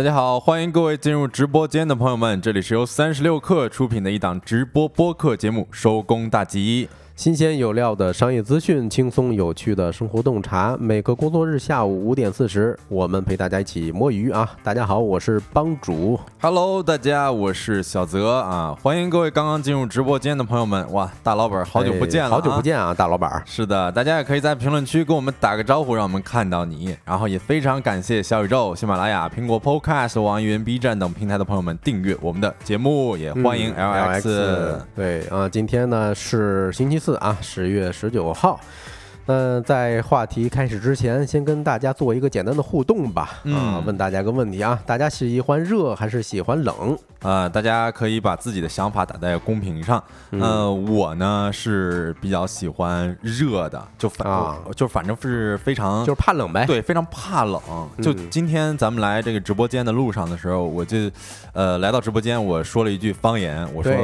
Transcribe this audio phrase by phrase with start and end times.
[0.00, 6.88] 大家好，欢迎各位进入直播间的朋友们，这里是由三十六氪出品的一档直播播客节目《收工大吉》。
[7.20, 10.74] 新鲜有料的商业资讯，轻松有趣的生活洞察。
[10.80, 14.50] 每个工作日下午五点四十，我们陪大家一起摸鱼啊！
[14.62, 16.18] 大家好，我是帮主。
[16.40, 20.90] Hello，大家，我是小泽啊，欢迎各位刚刚进入直播间的朋友们。
[20.94, 22.62] 哇，大老板，好久不见了、哎好久不。
[22.62, 23.42] 见啊，大老板儿。
[23.44, 26.96] 是的，大家也可以在评论区跟我们打个招呼，让我们看到你。
[27.04, 34.80] 然后也非常感谢小宇宙、喜马拉雅、苹果 Podcast、网易云、B 站等平台的朋友们订阅我们的节目，也欢迎嗯 LX。
[34.96, 38.60] 对啊，今天呢是星期四啊，十月十九号。
[39.30, 43.22] 那在话题开始之前，先跟大家做一个简单的互动吧。
[43.22, 46.98] 啊嗯，问大家个问题啊，大家喜欢热还是喜欢冷？
[47.20, 50.02] 呃，大家可以把自己的想法打在公屏上。
[50.32, 56.66] 嗯呃，我呢是比较喜欢热的，就反、啊就反正是非常就是怕冷呗。
[56.66, 57.60] 对，非常怕冷。
[58.02, 60.96] 就嗯今天咱们来这个直播间的路上的时候，我就
[61.52, 63.94] 呃来到直播间，我说了一句方言，我说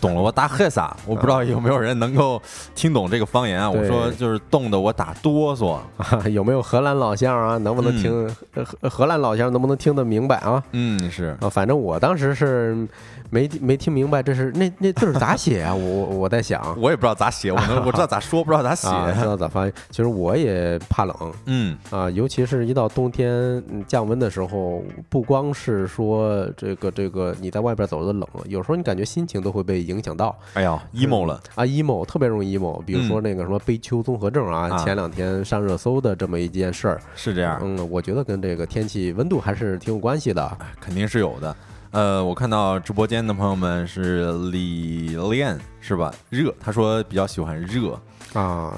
[0.00, 2.40] 懂了我大黑撒，我不知道有没有人能够
[2.74, 3.68] 听懂这个方言啊。
[3.68, 5.78] 我说就是冻得我打哆嗦。
[5.98, 7.58] 啊，有没有荷兰老乡啊？
[7.58, 10.62] 能不能听、嗯荷荷兰老乡能不能听得明白啊？
[10.72, 12.86] 嗯，是啊，反正我当时是
[13.30, 15.74] 没没听明白，这是那那字儿咋写啊？
[15.74, 18.88] 我我我在想我也不知道咋写，我能我知道咋说，不知道咋写。
[18.88, 19.72] 啊，知道咋发音。
[19.90, 23.30] 其实我也怕冷嗯，啊，尤其是一到冬天
[23.70, 31.40] 嗯降温的时候，不光是说这个这个你在外边走的冷，有时候你感觉心情都会被影响到哎呀，emo 了。
[31.54, 32.82] 啊，emo 特别容易 emo。
[32.84, 40.58] 比如说那个什么悲秋综合症啊，啊前两天上热搜的这么一件事儿，是这样，嗯，我觉得跟这个天气温度还是挺有关系的。
[40.80, 41.54] 肯定是有的。
[41.92, 46.14] 呃，我看到直播间的朋友们是李练是吧？
[46.28, 47.98] 热，他说比较喜欢热。
[48.32, 48.72] 啊，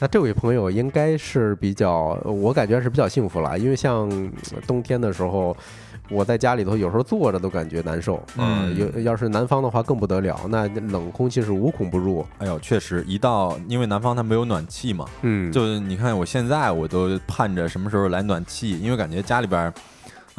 [0.00, 4.08] 那这位朋友应该是比较，我感觉是比较幸福了，因为像
[4.52, 5.56] 呃冬天的时候，
[6.10, 8.38] 我在家里头有时候坐着都感觉难受啊。
[8.38, 12.26] 嗯有要是南方的话更不得了，那冷空气是无孔不入。
[12.38, 19.72] 哎呦，确实，一到因为南方它没有暖气嘛，嗯，就你看我现在我都盼着什么时候来暖气，因为感觉家里边儿，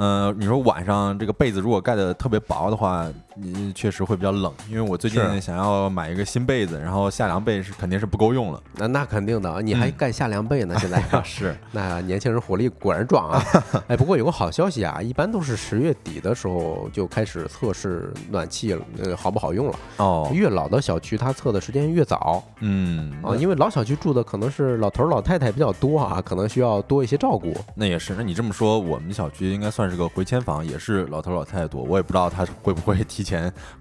[0.01, 3.05] 嗯，你说晚上这个被子如果盖的特别薄的话，
[3.41, 4.51] 你确实会比较冷。
[4.69, 8.61] 因为我最近想要买一个新被子，然后夏凉被是肯定是不够用了。
[8.75, 13.43] 那那肯定的啊，你还嗯盖夏凉被呢，现在 是，那年轻人火力果然壮啊！
[13.87, 19.79] 哎，不过有个好消息啊，一般都是十月底的时候就开始测试暖气了，呃，好不好用了。
[19.97, 22.43] 哦，越老的小区，它测的时间越早。
[22.59, 27.55] 嗯，啊，因为老小区住的可能是老头儿老太太比较多啊，可能需要多一些照顾。
[27.75, 28.15] 那也是。
[28.15, 31.83] 那你这么说，我们小区应该算是个回迁房，也是老头老太太多。
[31.83, 33.28] 我也不知道他会不会提前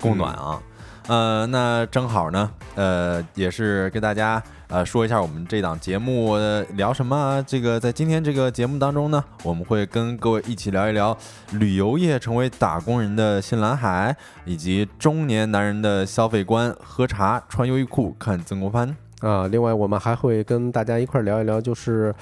[0.00, 0.60] 供暖啊。
[1.06, 7.42] 呃，那正好呢，呃，也是跟大家呃说一下我们这档节目、呃聊什么。
[7.46, 11.16] 这个在今天这个节目当中呢，我们会跟各位一起聊一聊
[11.52, 14.14] 旅游业成为打工人的新蓝海，
[14.44, 18.94] 以及中年男人的消费观：喝茶、穿优衣库、看曾国藩。
[19.20, 22.14] 啊，另外我们还会跟大家一块儿聊一聊，就是，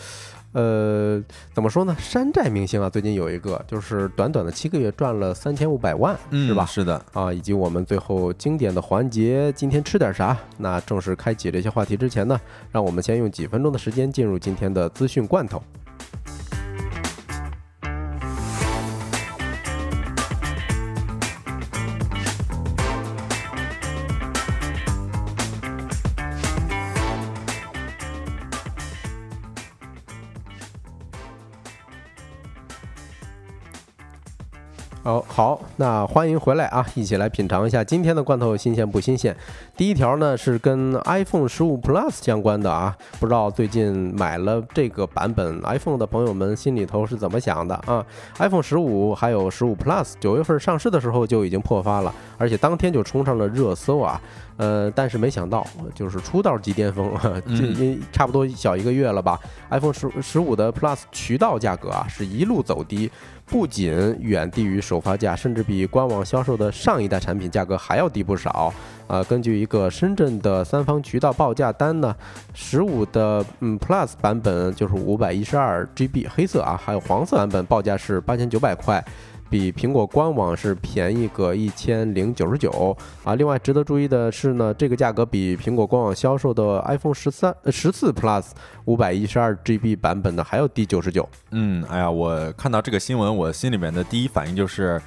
[0.57, 1.23] 呃，
[1.53, 1.95] 怎么说呢？
[2.01, 6.65] 山寨明星啊，最近有一个，就是短短的七个月赚了三千五百万，是吧？
[6.65, 6.95] 是的。
[7.13, 10.35] 啊，以及我们最后经典的环节，今天吃点啥？
[10.57, 12.41] 那正式开启这些话题之前呢，
[12.73, 15.63] 让我们先用几分钟的时间进入今天的资讯罐头。
[35.07, 36.85] 哦，好，那欢迎回来啊！
[36.97, 39.35] 一起来品尝一下今天的罐头新鲜不新鲜。
[39.77, 48.05] 第一条呢是跟 iPhone 十五 Plus 相关的啊，不知道最近买了这个版本 iPhone 的朋友们心里头是怎么想的啊
[48.39, 54.21] ？iPhone 十五还有十五 Plus 九月份上市的时候就已经破发了，而且当天就冲上了热搜啊。
[54.57, 59.39] 呃，但是没想到就是出道即巅峰， 这嗯因差不多小一个月了吧
[59.71, 63.11] ？iPhone 十十五的 Plus 渠道价格啊是一路走低，
[63.47, 68.73] 不仅远低于首发价，甚至比官网销售的上一代产品价格还要低不少。
[69.07, 72.15] 啊、根据一个深圳的三方渠道报价单呢，
[72.53, 79.03] 十五的嗯 Plus 版本就是五百一十二 GB 黑色啊，还有黄色版本报价是八千九百块。
[79.49, 83.35] 比苹果官网是便宜个一千零九十九啊。
[83.35, 88.47] 另外值得注意的是呢，这个价格比苹果官网销售的 iPhone 十三、十四 Plus
[88.85, 91.29] 五百一十二 GB 版本的还要低九十九。
[91.51, 95.01] 嗯，哎呀，我看到这个新闻，我心里面的第一反应就是，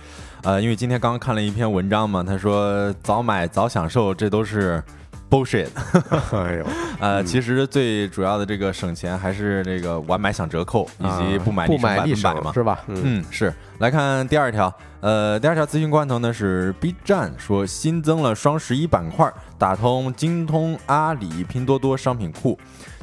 [0.44, 4.84] 呃，因为今天刚刚看了一篇文章嘛，他说早买早享受，这都是
[5.30, 5.68] bullshit。
[6.31, 6.66] 哎呦，
[7.00, 12.52] 呃，其实最主要的这个省钱还是这个晚买享折扣，以及不买不买百立省嘛。
[12.54, 12.80] 是吧？
[12.88, 13.54] 嗯，是。
[13.80, 22.60] 来看第二条，呃，第二条资讯罐头呢是 B 站说新增了双十一板块，打通京东、阿里、拼多多商品库。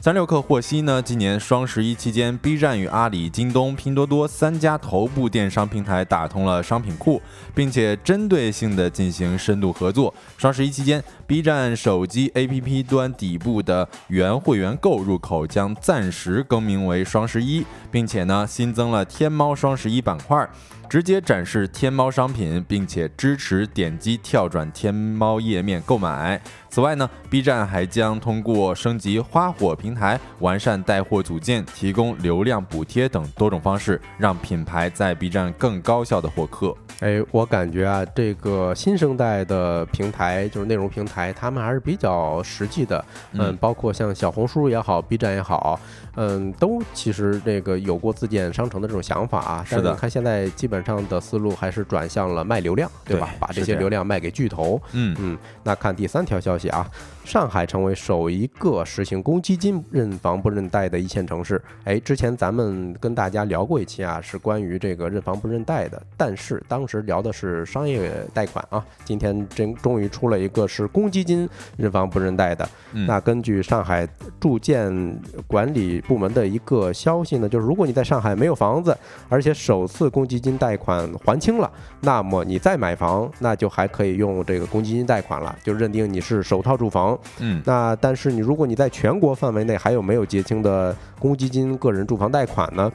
[0.06, 7.20] 三六氪获悉呢，今年双十一期间，B 站与阿里、京东、拼多多三家头部电商平台打通了商品库，
[7.52, 10.14] 并且针对性的进行深度合作。
[10.38, 20.48] 双十一期间，B 站手机 APP 端底部的原会员购入口将暂时更名为双十一，并且呢新增了天猫双十一板块。
[20.88, 26.40] 直接展示天猫商品，并且支持点击跳转天猫页面购买。
[26.68, 36.74] 此外呢，B 站还将通过升级花火平台、完善带货组件、提供流量补贴等多种方式，让品牌在 B 站更高效的获客。
[37.00, 43.02] 哎，我感觉啊，这个新生代的平台，就是内容平台，他们还是比较实际的。
[43.32, 45.80] 嗯，包括像小红书也好，B 站也好，
[46.16, 49.64] 嗯，都其实这个有过自建商城的这种想法啊。
[49.64, 49.94] 是的。
[49.94, 53.30] 看现在基本上的思路还是转向了卖流量，对吧？
[53.38, 54.80] 把这些流量卖给巨头。
[54.92, 55.38] 嗯嗯。
[55.62, 56.90] 那看第三条消息啊。
[57.24, 61.60] 上海成为首一个实行公积金认房不认贷的一线城市。
[61.82, 68.84] 哎，之前咱们跟大家聊过一期啊，是关于这个认房不认贷的，但是当时聊的是商业贷款啊。
[69.04, 72.68] 今天真终于出了一个是公积金认房不认贷的。
[72.92, 74.08] 那根据上海
[74.38, 78.96] 住建管理部门的一个消息呢，就是如果你在上海没有房子，
[79.28, 81.70] 而且首次公积金贷款还清了，
[82.00, 87.18] 那么你再买房，那就还可以用这个公积金贷款了，就认定你是首套住房。
[87.38, 92.90] 嗯，那但是你如果你在全国范围内还有没有结清的公积金个人住房贷款呢？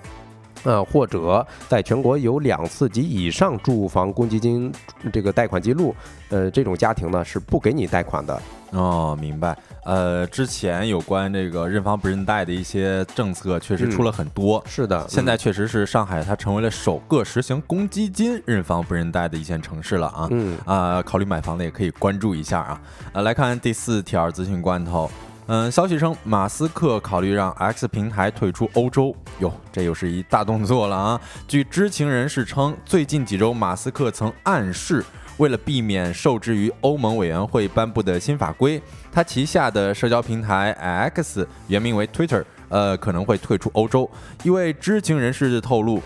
[0.63, 4.71] 呃，或者在全国有两次及以上住房公积金
[5.11, 5.95] 这个贷款记录，
[6.29, 8.41] 呃，这种家庭呢是不给你贷款的。
[8.71, 9.57] 哦，明白。
[9.83, 14.63] 呃，之前有关这个认房不认贷的一些政策，确实出了很多。
[14.65, 20.27] 是的，现在确实是上海，它成为了首个实行公积金认房不认贷的一线城市了啊。
[20.31, 22.81] 嗯啊，考虑买房的也可以关注一下啊。
[23.11, 25.11] 呃，来看第四条资讯罐头。
[25.47, 29.13] 嗯，消息称马斯克考虑让 X 平台退出欧洲。
[29.39, 31.21] 哟，这又是一大动作了啊！
[31.47, 35.03] 据知情人士称，最近几周马斯克曾暗示。
[35.37, 38.79] 为了避免受制于欧盟委员会颁布的新法规，
[39.11, 44.07] 他旗下的社交平台 X 原名为 Twitter，呃，可能会退出欧洲。
[44.43, 45.99] 一位知情人士透露，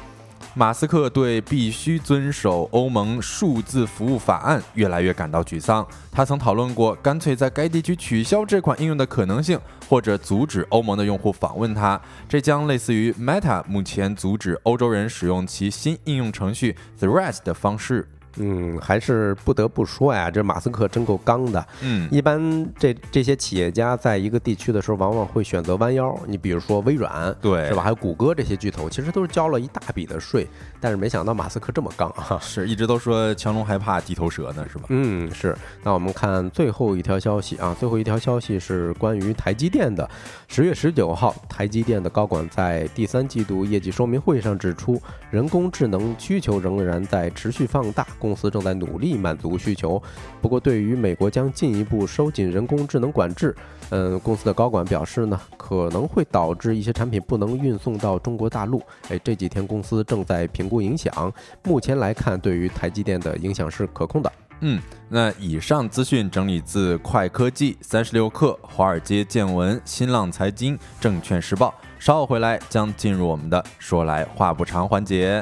[0.58, 5.86] 马斯克对必须遵守欧盟数字服务法案越来越感到沮丧。
[6.10, 9.60] 他曾讨论过干脆在该地区取消这款应用的可能性，
[9.90, 12.00] 或者阻止欧盟的用户访问它。
[12.30, 18.08] 这将类似于 Meta 目前阻止欧洲人使用其新应用程序 Threads 的方式。
[18.38, 21.66] 嗯，还是不得不说呀，这马斯克真够刚的。
[21.82, 26.18] 嗯，一般这这些企业家在一个地区的时候，往往会选择弯腰。
[26.28, 27.82] 你比如说微软，对，是吧？
[27.84, 30.48] 还有谷歌这些巨头，其实都是交了一大笔的税。
[30.86, 32.38] 但是没想到马斯克这么刚啊！
[32.40, 34.86] 是一直都说强龙害怕地头蛇呢，是吧？
[34.90, 35.58] 嗯，是。
[35.82, 40.08] 那我们看最后一条消息啊，最后一条消息是关于台积电的。
[40.48, 45.02] 十月十九号，台积电的高管在第三季度业绩说明会上指出，
[45.32, 48.06] 人工智能需求仍然在持续放大。
[48.20, 50.00] 公司正在努力满足需求，
[50.40, 53.56] 不过对于美国将进一步收紧人工智能管制，
[53.90, 58.80] 嗯，公司的高管表示呢，可能会导致一些产品不能运送到中国大陆。
[59.10, 64.30] 哎，这几天公司正在评估不影响，目前来看，对于台积电的影响是可控的。
[64.60, 71.74] 嗯，那以上资讯整理自快科技、三十六氪、华尔街见闻、新浪财经、证券时报。
[71.98, 75.42] 稍后回来将进入我们的说来话不长环节。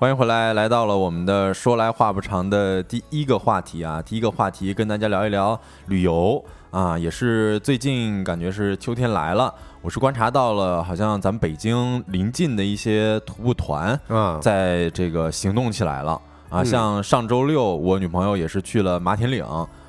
[0.00, 4.00] 欢迎回来，来到了我们的说来话不长的第一个话题啊！
[4.00, 6.40] 第一个话题跟大家聊一聊旅游
[6.70, 9.52] 啊，也是最近感觉是秋天来了，
[9.82, 19.44] 我是观察到了，好像咱们北京临近的一些徒步团啊，在这个行动起来了啊，像上周六我女朋友也是去了马田岭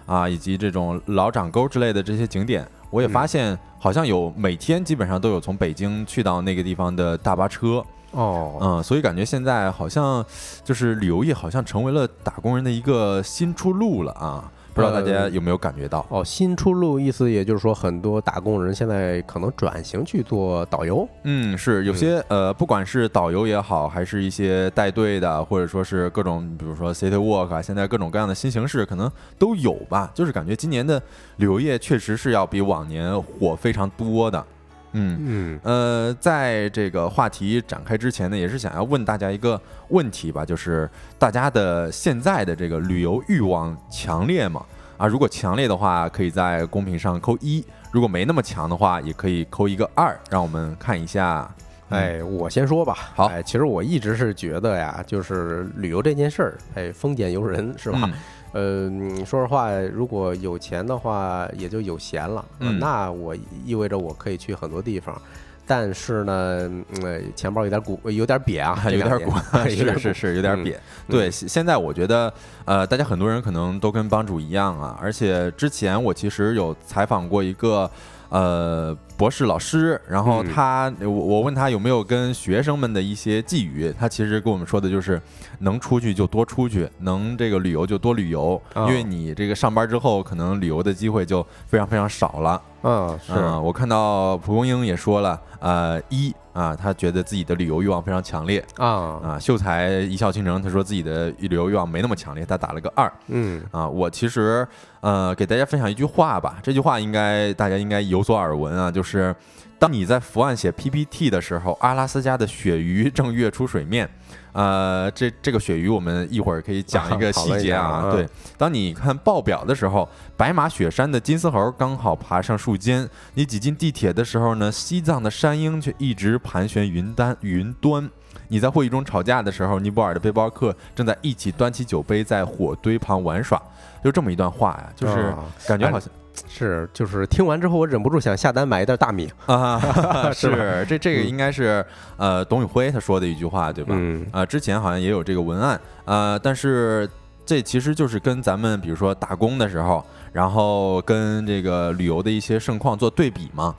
[0.07, 7.85] 啊，以及这种老掌沟之类的这些景点，我也发现好像有每天基本上都有从北京去到那个地方的大巴车。
[8.11, 10.25] 哦，嗯，所以感觉现在好像
[10.63, 14.51] 就是旅游业好像成为了打工人的一个新出路了啊！
[14.71, 16.05] 不知道大家有没有感觉到？
[16.09, 21.07] 哦，新出路意思也就是说，很多打工人现在可能转型去做导游。
[21.23, 30.09] 嗯，是有些呃，不管是导游也好，还是一些带队的，或者说是各种，比如说 City Walk 啊，现在各种各样的新形式可能都有吧。
[30.13, 31.01] 就是感觉今年的
[31.37, 34.45] 旅游业确实是要比往年火非常多的。
[34.93, 44.65] 嗯嗯呃，在这个话题展开之前呢，也是想要问大家一个问题吧，就是大家的现在的这个旅游欲望强烈吗？
[44.97, 51.49] 啊，如果强烈的话，可以在公屏上扣一；如果没那么强的话，也可以扣一个二，让我们看一下。
[51.89, 52.93] 哎，我先说吧。
[53.15, 57.99] 好哎，其实我一直是觉得呀，就是旅游这件事儿，哎，丰俭由人是吧？
[58.03, 58.13] 嗯
[58.51, 62.43] 呃，嗯说实话，如果有钱的话，也就有闲了。
[62.59, 65.19] 嗯那我意味着我可以去很多地方，
[65.67, 66.33] 但是呢，
[66.67, 69.31] 嗯，呃钱包有点鼓，有点瘪啊， 有点鼓，
[69.69, 70.75] 是是是有点瘪。
[70.75, 72.33] 嗯对，现现在我觉得，
[72.65, 77.89] 呃，大家很多人可能都跟帮主一样啊，而且之前我其实有采访过一个。
[78.29, 80.53] 呃，博士老师，然后嗯。
[80.53, 85.21] 他，我我问他有没有跟学生们的一些寄语，他其实跟我们说的就是，
[85.59, 88.87] 能出去就多出去，能这个旅游就多旅游，啊。
[88.87, 92.61] 因为你这个上班之后，可能旅游的机会就非常非常少了。
[92.83, 98.87] 嗯，是，呃，我看到蒲公英也说了，呃，一啊，他觉得自己的旅游欲望非常强烈啊，
[99.23, 99.39] 啊。
[99.39, 103.87] 秀才一笑倾城，他说自己的旅游欲望没那么强烈，他打了个二嗯啊。
[103.87, 104.67] 我其实
[104.99, 109.33] 呃给大家分享一句话吧，这句话应该大家应该有所耳闻啊，就是
[109.77, 114.09] 当你在伏案写 PPT 的时候，阿拉斯加的鳕鱼正跃出水面。
[114.51, 117.87] 呃，这这个鳕鱼我们一会儿可以讲一个 细节啊。
[117.87, 118.27] 啊对，
[118.57, 128.09] 当你看报表的时候，白马雪山的金丝猴刚好爬上树尖，你挤进地铁的时候呢，西藏的山鹰却一直盘旋云端云端。
[128.47, 133.61] 你在会议中吵架的时候，尼泊尔的背包客正在一起端起酒杯在火堆旁玩耍，
[134.03, 136.09] 就这么一段话呀，就是啊感觉好像
[136.47, 139.79] 是，就是听完之后，我忍不住想下单买一袋大米，啊，
[140.31, 140.55] 是吧？
[140.55, 141.27] 是这这个嗯。
[141.27, 141.85] 应该是
[142.17, 143.95] 呃董宇辉他说的一句话对吧？
[143.97, 144.25] 嗯。
[144.31, 147.09] 啊，之前好像也有这个文案，呃，但是
[147.45, 153.75] 这其实就是跟咱们比如说打工的时候，然后跟这个旅游的一些盛况做对比嘛。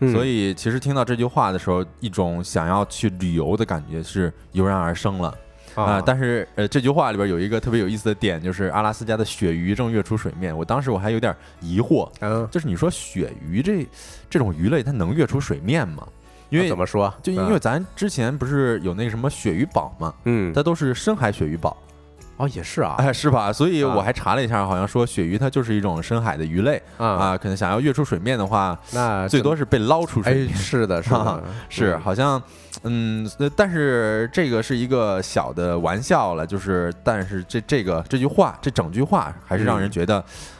[0.00, 0.12] 嗯。
[0.12, 5.34] 所以其实听到这句话的时候，一种想要去旅游的感觉是油然而生了
[5.74, 10.56] 啊、啊，但是呃，这句话里边有一个特别有意思的点，就是阿拉斯加的鳕鱼正跃出水面。
[10.56, 13.86] 我当时我还有点疑惑，嗯，就是你说鳕鱼这
[14.30, 16.06] 这种鱼类它能跃出水面吗？
[16.50, 17.12] 因为怎么说？
[17.22, 21.76] 就因为咱之前不是有那个什么鳕鱼堡嘛，嗯，它都是深海鳕鱼堡，
[22.36, 23.52] 哦也是啊哎，是吧？
[23.52, 30.54] 所以啊我还查了一下，好像说鳕鱼它就是一种深海的鱼类啊，啊，可能想要跃出水面的话，那最多是被捞出水哎面。
[30.54, 32.40] 是的，是的， 是，嗯好像，
[32.84, 40.16] 嗯，呃但是这个是一个小的玩笑了，就是，但是这这个这句话，这整句话还是让人觉得，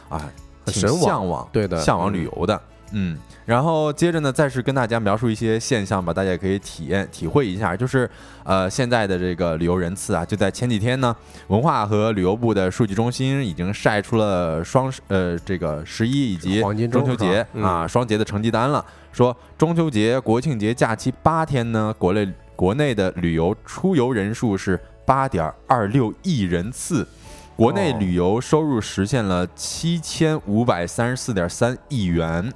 [0.09, 0.29] 啊，
[0.65, 3.17] 挺很向往，对的向往嗯旅游的，嗯。
[3.45, 8.09] 然后接着呢，再是跟大家描述一些现象吧，大家也可以体验体会一下，就是，
[8.43, 11.15] 呃，现在的这个旅游人次啊，就在前几天呢，
[11.49, 18.83] 文化和旅游部的数据中心已经晒出了双十呃这个十一以及黄金中秋节啊双节的成绩单了。
[19.11, 27.07] 说中秋节、国庆节假期八天呢，国内国内的旅游出游人数是八点二六亿人次，
[27.55, 32.51] 国内哦旅游收入实现了七千五百三十四点三亿元。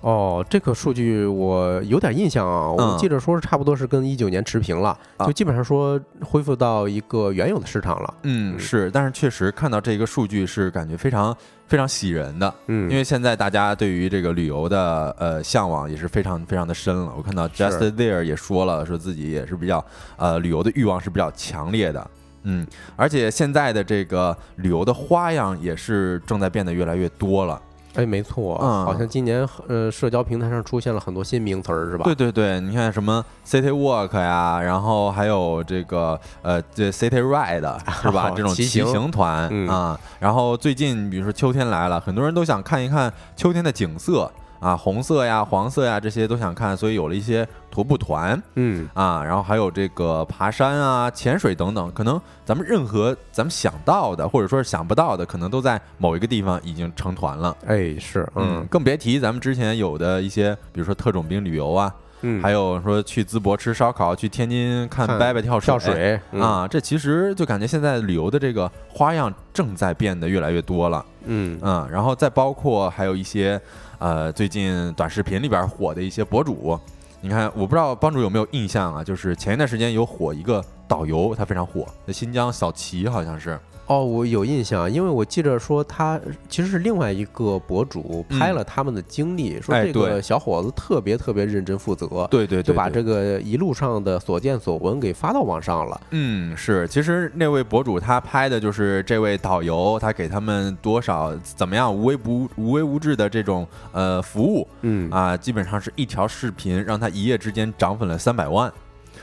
[0.00, 8.14] 哦，这个数据我有点印象啊，嗯我记得说是差不多是跟一九年持平了，啊就基本上说恢复到一个原有的市场了。
[8.22, 17.12] 嗯，嗯是，但是确实看到这个数据是感觉非常非常喜人的，嗯，因为现在大家对于这个旅游的呃向往也是非常非常的深了。
[17.16, 19.84] 我看到 Just There 也说了，说自己也是比较
[20.16, 22.10] 呃旅游的欲望是比较强烈的。
[22.44, 22.66] 嗯，
[22.96, 27.60] 而且现在的这个旅游的花样也是正在变得越来越多了。
[27.94, 32.04] 哎，没错，嗯好像今年呃社交平台上出现了很多新名词儿，是吧？
[32.04, 38.30] 对对对，你看什么 City Walk 呀，然后还有这个呃这 City Ride 是吧？
[38.36, 39.98] 这种骑骑行行团嗯啊。
[40.18, 48.40] 然后最近比如说秋天来了，很多人都想看一看秋天的景色啊，红色呀、黄色呀这些都想看，所以有了一些徒步团。
[48.54, 57.56] 嗯，啊，然后还有这个爬山啊、潜水等等，可能咱们任何咱们想到的或者说是想不到的，可能都在某一个地方已经成团了。
[57.66, 66.40] 哎，是，嗯，嗯更别提咱们之前有的一些，比如说特种兵旅游啊，嗯，还有说去淄博吃烧烤，去天津看看伯伯跳水跳水嗯。
[66.40, 71.58] 啊，这其实就感觉现在旅游的这个花样正在变得越来越多了，嗯。
[71.62, 73.60] 嗯，然后再包括还有一些
[73.98, 76.78] 呃最近短视频里边火的一些博主，
[77.20, 83.58] 你看我不知道帮主有没有印象啊，就是前一段时间有火一个导游他非常火，在新疆小齐好像是。
[83.90, 96.00] 哦，我有印象，因为我记着说他其实是另外一个博主拍了他们的经历，说这个小伙子特别特别认真负责，对对，就把这个一路上的所见所闻给发到网上了。
[96.10, 108.72] 嗯，是，其实那位博主他拍的就是这位导游，他给他们多少怎么样无微不无微无至的这种呃服务，嗯啊，基本上是一条视频让他一夜之间涨粉了三百万。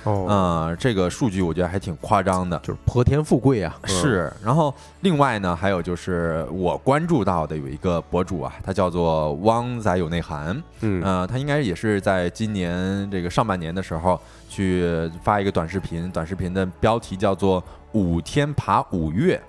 [0.03, 3.77] 哦，啊，这个数据我觉得还挺夸张的，就是泼天富贵啊。
[3.85, 19.41] 是，然后另外呢，还有就是我关注到的有一个博主啊，他叫做汪仔有内涵，嗯，呃，他应该也是在今年这个上半年的时候去发一个短视频，短视频的标题叫做五天爬五岳。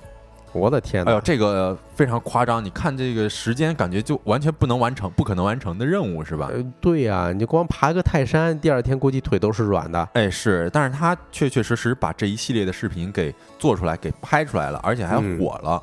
[0.53, 1.05] 我的天！
[1.05, 2.65] 哎呦，这个非常夸张！
[2.65, 6.51] 你看这个时间，感觉就完全不能完成，不可能完成的任务是吧？
[6.53, 10.09] 呃，对呀，你光爬个泰山，第二天估计腿都是软的。
[10.15, 15.83] 哎，是，但是他确确实实把这一系列的视频给做出来，给拍出来了，而且还火了，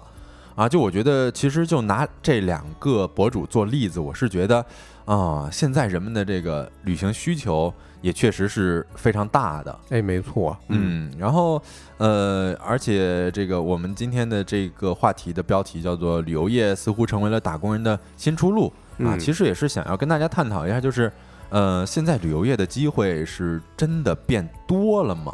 [0.55, 0.67] 啊！
[0.67, 4.65] 就我觉得，其实就拿这两个博主做例子，我是觉得，
[5.05, 7.73] 啊，现在人们的这个旅行需求。
[8.05, 11.59] 也确实是非常大的，哎，没错，嗯，然后
[11.97, 18.71] 呃，而且这个我们今天的这个话题的标题叫做“旅游业似乎成为了打工人的新出路”
[19.03, 21.11] 啊，其实也是想要跟大家探讨一下，就是
[21.49, 25.33] 呃，现在旅游业的机会是真的变多了吗？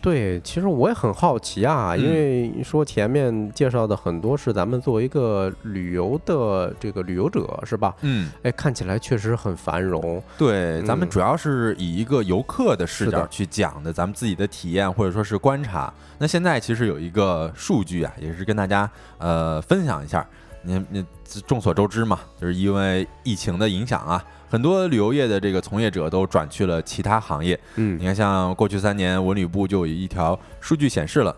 [0.00, 7.94] 对，其实我也很好奇啊，因为说前面介绍的很多是咱们作为一个旅游的这个旅游者，是吧？
[8.02, 10.22] 嗯，哎，看起来确实很繁荣。
[10.36, 15.92] 对，咱们主要是以一个游客的视角去讲的，咱们自己的体验或者说是观察。
[16.18, 20.26] 那现在其实有一个数据啊，也是跟大家呃分享一下。
[20.66, 21.06] 您您
[21.46, 24.24] 众所周知嘛，就是因为疫情的影响啊。
[24.54, 27.58] 很多旅游业的这个从业者都转去了其他行业。
[27.74, 31.34] 嗯，你看，像过去三年，文旅部就有一条数据显示了，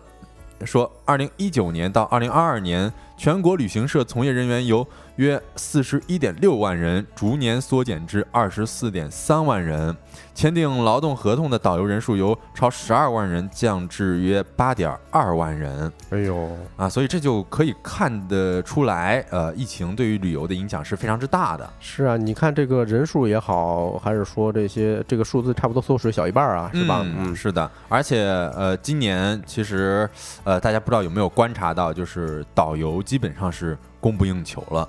[0.63, 9.97] 说二零一九年到二零二二年，全国旅行社从业人员由约四十一点六万人，逐年缩减至二十四点三万人。
[10.33, 15.91] 签订劳动合同的导游人数由超十二万人降至约八点二万人。
[16.11, 21.67] 哎呦啊，所以这就可以看得出来，呃，疫情对于旅游的影响是非常之大的。
[21.79, 27.01] 是啊，你看这个人数也好，还是说这些这个数字差不多缩水小一半啊，是吧？
[27.03, 27.69] 嗯，是的。
[27.89, 28.21] 而且
[28.55, 30.09] 呃，今年其实
[30.43, 34.87] 呃，大家不知道有没有观察到，就是导游基本上是供不应求了。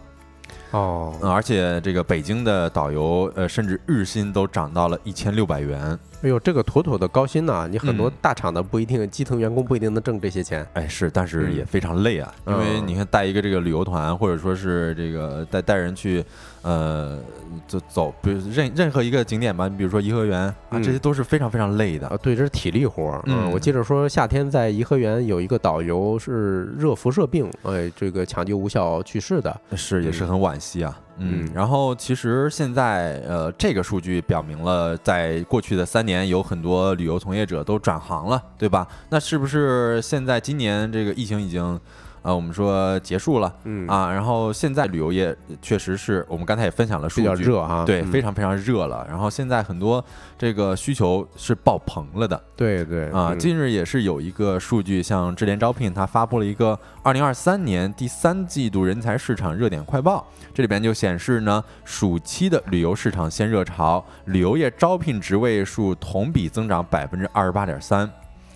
[0.71, 5.99] 哦，而且这个北京的导游，呃，甚至日薪都涨到了一千六百元。
[6.21, 7.69] 哎呦，这个妥妥的高薪呐！
[7.71, 10.67] 你很多大厂的不一定，基层员工不一定能挣这些钱。
[10.75, 16.25] 哎，是，但是也非常累啊，因为你看带一个这个旅游团，或者说是这个带带人去，
[16.63, 17.21] 呃，
[17.69, 22.17] 走走，比如任任何一个景点吧，你比如说颐和园啊，这些都是非常非常累的啊。
[22.21, 23.23] 对，这是体力活儿。
[23.27, 30.99] 嗯，我记得说夏天在颐和园有一个导游是热辐射病，哎，这个抢救无效去世的，是也是很惋惜啊。
[31.19, 38.87] 嗯，然后其实现在呃，这个数据表明了，在过去的三年，有很多旅游从业者都转行了，对吧？
[39.11, 41.79] 那是不是现在今年这个疫情已经？
[42.23, 49.07] 呃，我们说结束了，嗯啊，然后现在旅游业确实是我们刚才也分享了数据，比较热啊，对，非常非常热了。
[49.09, 50.05] 然后现在很多
[50.37, 53.35] 这个需求是爆棚了的，对对啊。
[53.35, 68.11] 近日也是有一个数据，像智联招聘，它发布了一个二零二三年第三季度人才市场热点快报，这里边就显示呢，暑期的旅游市场先热潮，旅游业招聘职位数同比增长百分之二十八点三。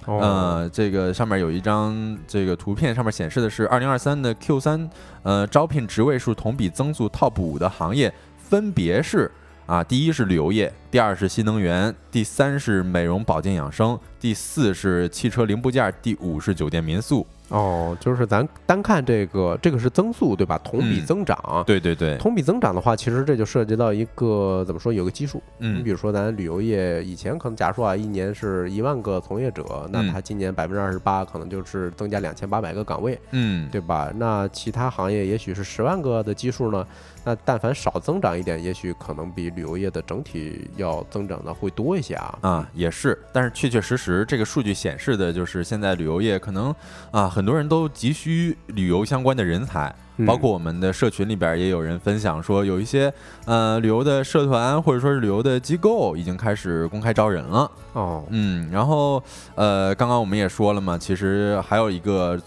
[0.06, 4.90] 呃，这个上面有一张这个图片，上面显示的是二零二三的 Q 三，
[5.22, 9.30] 呃，招聘职位数同比增速 TOP 五的行业分别是
[9.66, 17.26] 啊，第一是旅游业，第二是新能源，第三是美容保健养生，第四是汽车零部件，第五是酒店民宿。
[17.52, 20.58] 哦，就是咱单看这个，这个是增速对吧？
[20.64, 25.42] 同比增长，对对对，同比增长的话，其实这就涉及到一个怎么说，有个基数。
[25.58, 34.12] 嗯，你比如说咱旅游业以前可能假如说啊，一年是一万个从业者，那它今年百分之二十八，可能就是增加两千八百个岗位，嗯，对吧？
[34.16, 36.86] 那其他行业也许是十万个的基数呢，
[37.24, 42.38] 那但凡少增长一点，也许可能比旅游业的整体要增长的会多一些啊。
[42.40, 46.74] 啊，也是，但是确确实实这个数据显示的就是现在旅游业可能
[47.10, 47.42] 啊很。
[47.42, 49.92] 很多人都急需旅游相关的人才，
[50.24, 53.12] 包括我们的社群里边也有人分享说，有一些
[53.46, 57.68] 呃旅游的社团或者说是旅游的机构已经开始公开招人了。
[57.94, 59.20] 哦，嗯，然后
[59.56, 62.40] 呃，刚刚我们也说了嘛，其实还有一个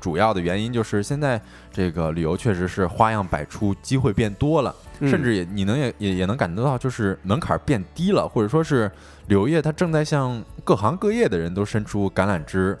[0.00, 1.40] 主要的原因就是现在
[1.72, 8.90] 这个旅游确实是花样百出，机会变多了，嗯甚至也你能也也也能感觉到，就是门槛变低了，或者说是
[9.26, 12.78] 旅游业它正在向各行各业的人都伸出橄榄枝。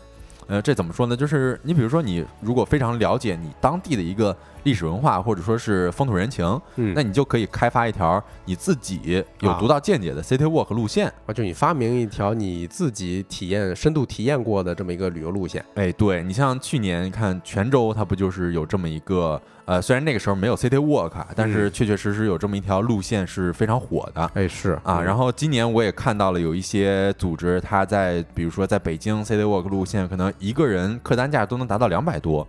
[0.48, 1.14] 呃，这怎么说呢？
[1.14, 11.06] 就是你比如说，你如果非常了解你当地的一个历史文化，或者说是风土人情，嗯那你就可以开发一条你自己有独到见解的 city walk 路线。
[11.26, 15.62] 啊，就你发明一条你自己体验、深度体验过的这么一个旅游路线。
[15.74, 24.30] 哎，对你像去年你看泉州，它不就是有这么一个呃，虽然那个时候没有 city walk，啊但是嗯确确实实有这么一条路线是非常火的。
[24.32, 32.48] 哎，是啊，然后后今年我也看到了有一些组织，他在比如说在北京 City Walk 路线，可能一个人客单价都能达到两百多，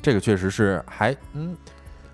[0.00, 1.54] 这个确实是还嗯，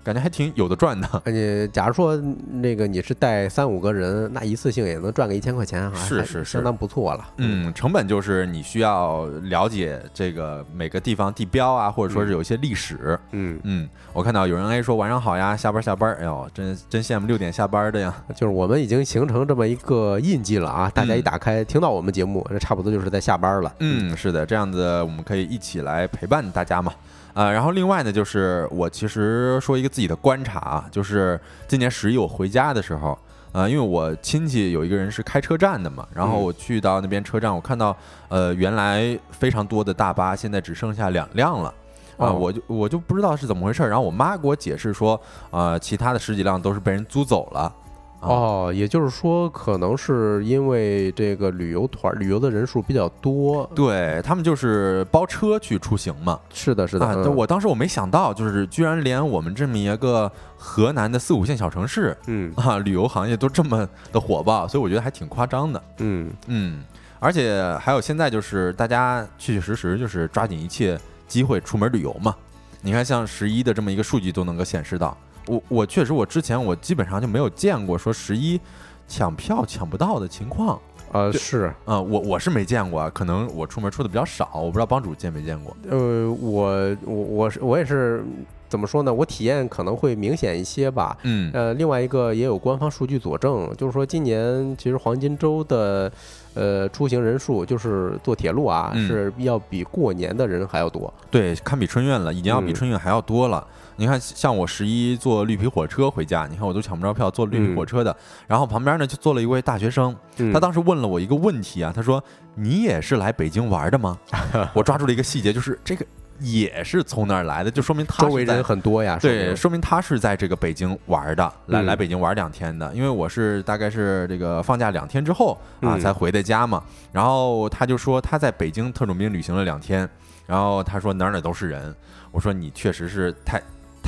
[0.03, 1.07] 感觉还挺有的赚的。
[1.25, 7.25] 而且，假如说那个你是带三五个人，那一次性也能赚个一千块钱，是是是相当不错了。
[7.37, 13.19] 嗯，成本就是你需要了解这个每个地方地标啊，或者说是有一些历史。
[13.31, 18.13] 嗯，嗯，我看到有人哎说晚上好呀，下班下班，哎呦，真真羡慕六点下班的呀。
[18.35, 20.91] 就是我们已经形成这么一个印记了啊！
[20.93, 23.73] 大家一嗯打开听到我们节目，这差不多就是在下班了。
[23.79, 26.93] 嗯，是的，这样子我们可以一起来陪伴大家嘛。
[27.33, 33.17] 呃，然后另外呢，就是我其实说一个自己的观察啊，就是今年十一我回家的时候，
[33.51, 37.95] 呃，因为我亲戚有一个人是开车站的嘛，然后嗯我去到那边车站，我看到
[38.27, 41.73] 呃原来非常多的大巴，现在只剩下两辆了。
[42.17, 47.73] 啊、哦我就我就不知道是怎么回事儿，然后我妈给我解释说，呃，其他的十几辆都是被人租走了。
[48.21, 53.69] 啊哦，也就是说，可能是因为这个旅游团旅游的人数比较多。
[53.75, 57.05] 对他们就是包车去出行嘛，是的，是的。
[57.05, 65.83] 啊，我当时我没想到，就是居然连我们这么一个河南的四五线小城市嗯啊，旅游行业都这么的火爆，所以我觉得还挺夸张的。
[65.97, 66.83] 嗯嗯，
[67.19, 72.35] 而且还有现在就是大家确确实实就是抓紧一切机会出门旅游嘛。
[72.83, 75.15] 你看，像十一的这么一个数据都能够显示到，
[75.47, 78.59] 我我确实我之前我基本上就没有见过说十一
[79.07, 80.79] 抢票抢不到的情况。
[81.13, 85.75] 呃对是啊、我我是没见过，可能我出门出的比较少，我不知道帮主见没见过。
[85.89, 88.23] 呃，我我我是我也是
[88.69, 89.13] 怎么说呢？
[89.13, 91.17] 我体验可能会明显一些吧。
[91.23, 96.09] 嗯呃，另外一个也有官方数据佐证，就是说今年其实黄金周的
[96.53, 101.13] 呃出行人数，就是坐铁路啊，嗯是要比过年的人还要多。
[101.29, 103.67] 对，堪比春运了，已经要比嗯春运还要多了。
[103.95, 108.15] 你看，像我十一坐绿皮火车回家，你看我都抢不着票，坐绿皮火车的。
[108.47, 112.23] 然后旁边呢就坐了一位大学生，嗯他当时问了我一个问题啊，他说
[112.55, 114.17] ：“你也是来北京玩的吗？”
[114.73, 116.05] 我抓住了一个细节，就是这个
[116.39, 122.91] 也是从那儿来的，就说明他周围人很多呀，对，说明他是在这个北京玩的，来嗯来北京玩两天的。
[122.95, 126.83] 因为我是大概是这个放假两天之后啊嗯才回的家嘛。
[127.11, 130.09] 然后他就说他在北京特种兵旅行了两天，
[130.47, 131.95] 然后他说哪儿哪儿都是人。
[132.31, 133.61] 我说你确实是太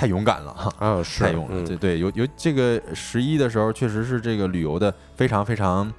[0.03, 0.73] 太勇敢了哈。
[0.79, 5.89] 啊是太勇了，嗯对对，有有这个十一的时候，确实是这个旅游的非常非常，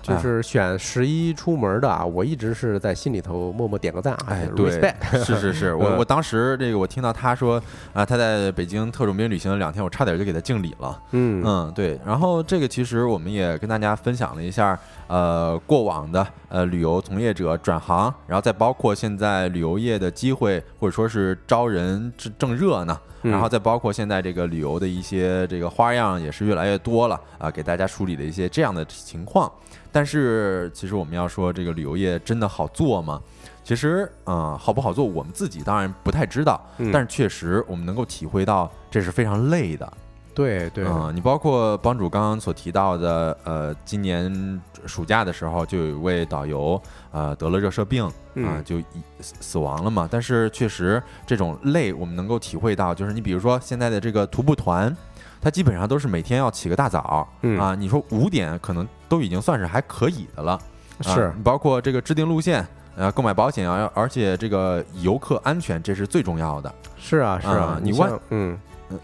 [0.00, 4.70] 就哎是选十一出门的啊，我一直是在心里头默默点个赞啊，哎，对
[5.22, 7.62] 是是是，我嗯我当时这个我听到他说
[7.92, 10.98] 啊，他在北京特种兵旅行了两天，我差点就给他敬礼了。
[11.10, 12.00] 嗯嗯，对。
[12.06, 14.76] 然后这个其实我们也跟大家分享了一下，
[15.08, 29.50] 呃，过往的呃旅游从业者转行，然后再包括现在旅游业的机会或者说是招人正正热呢，嗯然后再包括现在这个旅游的一些这个花样也是越来越多了啊，给大家梳理了一些这样的情况。
[29.90, 33.20] 但是其实我们要说这个旅游业真的好做吗？
[33.64, 39.92] 其实，嗯、好不好做，我们自己当然不太知道，嗯但是确实我们能够体会到这是非常累的。
[40.34, 48.84] 对对，嗯，你包括帮主刚刚所提到的，呃，今年暑假的时候就有一位导游，呃，得了热射病啊、嗯就已
[49.20, 50.08] 死死亡了嘛。
[50.10, 54.96] 但是确实这种累，我们能够体会到，就是你比如说现在的这个徒步团，
[55.40, 60.52] 它基本上都是每天要起个大早、嗯啊，你说五点可能都已经算是还可以的了。
[60.52, 60.60] 啊
[61.02, 62.66] 是你包括这个制定路线。
[62.94, 66.74] 呃，购买保险啊，而且这个游客安全这是最重要的。
[66.98, 68.58] 是啊是啊你像万嗯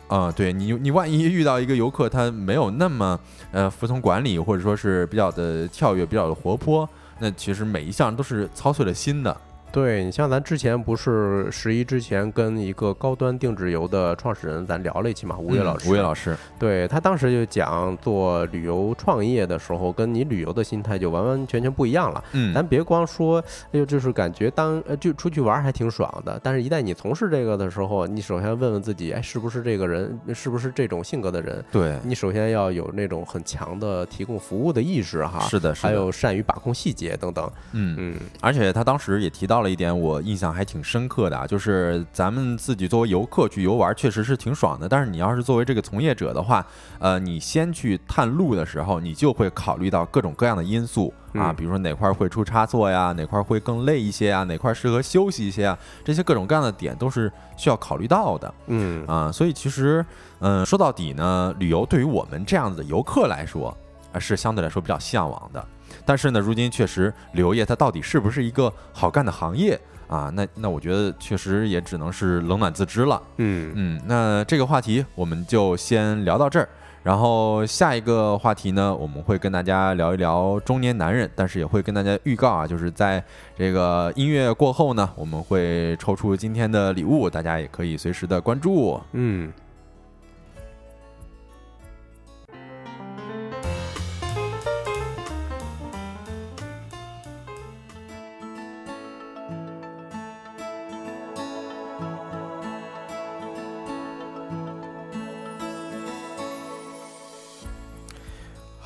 [0.09, 3.19] 啊、对你，你万一遇到一个游客，他没有那么
[3.53, 9.37] 呃服从管理，或者说是比较的跳跃、比较的活泼，那其实每一项都是操碎了心的。
[9.71, 22.25] 对你像咱之前不是十一之前跟一个高端定制游的创始人咱聊了一期嘛，吴越嗯老师，吴越老师，对他当时就讲做旅游创业的时候，跟你旅游的心态就完完全全不一样了。
[22.33, 31.63] 嗯，咱别光说，哎呦，就是感觉当呃就出去玩还挺爽的，但是一旦你从事这个的时候，你首先问问自己，哎，是不是这个人，是不是这种性格的人？
[31.71, 37.51] 对，你首先要有那种很强的提供服务的意识哈，是的，是的，还有善于把控细节等等。
[37.73, 44.89] 嗯，嗯而且他当时也提到到了一点，我印象还挺深刻的啊，就是咱们自己作为游客去游玩，确实是挺爽的。
[44.89, 46.65] 但是你要是作为这个从业者的话，
[47.01, 58.55] 呃，你先去探路的时候，你就会考虑到各种各样的因素啊，嗯比如说哪块会出差错呀，哪块会更累一些啊，哪块适合休息一些啊，这些各种各样的点都是需要考虑到的。
[58.69, 60.07] 嗯啊，所以其实，
[60.39, 63.77] 嗯，说到底呢，旅游对于我们这样子的游客来说，
[64.13, 65.67] 啊，是相对来说比较向往的。
[66.09, 70.33] 但是呢，如今确实旅游业它到底是不是一个好干的行业啊？
[70.35, 73.23] 那那我觉得确实也只能是冷暖自知了。
[73.37, 76.67] 嗯嗯，那这个话题我们就先聊到这儿。
[77.03, 83.23] 然后下一个话题呢，我们会跟大家聊一聊中年男人，但是也会跟大家预告啊，就是在
[83.55, 88.99] 这个音乐过后呢，我们会抽出今天的礼物，大家也可以随时的关注。
[89.13, 89.53] 嗯。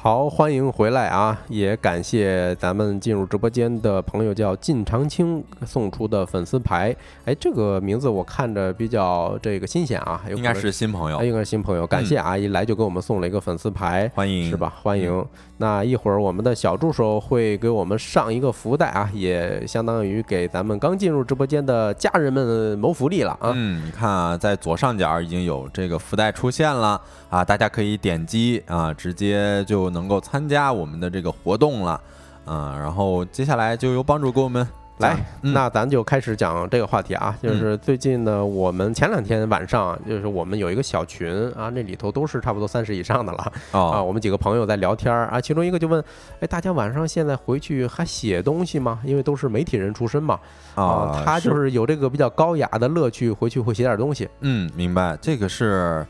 [0.03, 1.41] 好，欢迎回来啊！
[1.47, 6.93] 也感谢咱们进入直播间的朋友叫靳长青送出的粉丝牌。
[7.25, 12.37] 哎，这个名字我看着比较这个新鲜啊，有应该是新朋友哎，，应该是新朋友，感谢啊！
[12.37, 14.57] 一来就给我们送了一个粉丝牌，欢迎是？
[14.57, 14.75] 吧？
[14.83, 15.25] 欢迎。
[15.59, 23.53] 那一会儿我们的小助手会给我们上一个福袋啊，也相当于给咱们刚进入直播间的家人们谋福利了啊。
[23.55, 32.01] 嗯，你看啊，在左上角已经有这个福袋出现了啊，大家可以点击啊，直接就能够参加我们的这个活动了。
[32.47, 34.67] 嗯，然后接下来就由帮主给我们
[34.99, 43.39] 来那咱就开始讲这个话题啊，就是最近呢，我们前两天晚上，就是我们有一个小群啊，那里头都是差不多三十以上的了
[43.71, 46.03] 啊，哦，我们几个朋友在聊天儿啊，其中一个就问，
[46.41, 49.01] 哎，大家晚上现在回去还写东西吗？
[49.05, 50.39] 因为都是媒体人出身嘛，
[50.75, 54.29] 啊，他就是有这个比较高雅的乐趣，回去会写点东西。
[54.41, 56.05] 嗯，明白，这个是。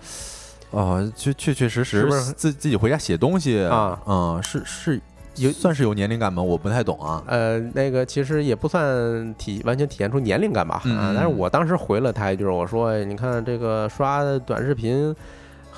[0.72, 5.00] 哦，确确确实实是不是自自己回家写东西啊，嗯，是是
[5.36, 6.42] 有算是有年龄感吗？
[6.42, 7.22] 我不太懂啊。
[7.26, 15.14] 呃，那个其实也不算体完全体现出年龄感吧，嗯啊，但是我当时回了他一句，我说，哎你看这个刷短视频、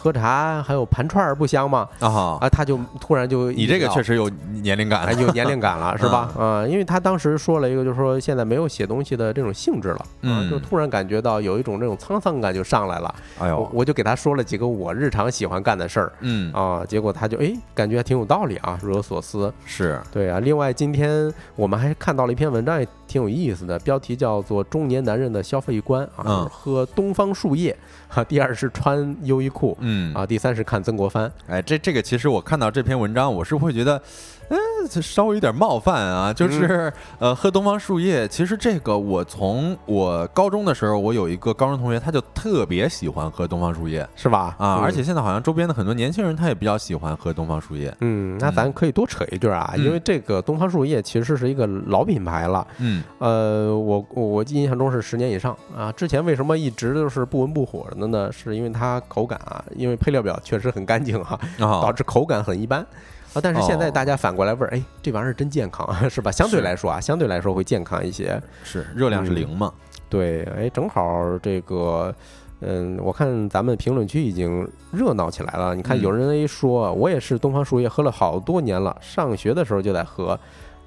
[0.04, 1.88] 喝茶还有盘串儿不香吗？
[1.98, 4.14] 啊，啊，他就突然就你这个确实。
[4.16, 4.28] 有
[4.62, 6.30] 年龄感哎，，有年龄感了， 是吧？
[6.38, 13.12] 啊，因为他当时说了一个，就是说现在没有写东西的这种兴致了，啊，嗯就突然感觉到有一种这种沧桑感就上来了。
[13.38, 19.50] 我哎呦，我就给他说了几个我日常喜欢干的事儿嗯，啊，结果他就哎感觉还挺有道理啊，若有所思。
[19.64, 27.76] 是，对啊，另外今天我们还看到了一篇文章，也挺有意思的，标题叫做《中年男人的消费观》啊，嗯喝东方树叶，
[28.08, 29.76] 哈、第二是穿优衣库。
[29.78, 34.02] 嗯啊，第三是看曾国藩，哎，这这个其实我看到这篇文章，我是会觉得，
[34.48, 34.58] 嗯，
[34.90, 36.32] 这稍微有点冒犯啊。
[36.32, 44.54] 就是、呃，喝东方树叶，其实这个我从我高中的时候，我有一个高中同学，他就特别喜欢喝东方树叶是吧？
[44.58, 47.94] 啊，嗯而且现在好像周边的很多年轻人他也比较喜欢喝东方树叶。
[48.00, 55.90] 嗯，那咱可以多扯一句啊，嗯因为这个东方树叶其实是一个老品牌了，嗯呃，我我印象中是十年以上啊。
[55.92, 58.30] 之前为什么一直都是不温不火的呢？
[58.30, 62.84] 是因为它口感啊，因为配料表确实很干净哈、导啊，致口感很一般。
[63.34, 66.30] 啊，但是现在哦大家反过来问，哎，这玩意儿真健康啊，是吧？
[66.30, 68.40] 相对来说啊，相对来说会健康一些。
[68.62, 69.72] 是热量是零嘛？
[70.08, 72.14] 对，哎，正好这个，
[72.60, 75.74] 嗯，我看咱们评论区已经热闹起来了。
[75.74, 80.38] 你看，嗯有人一说，我也是东方树叶喝了好多年了，上学的时候就在喝，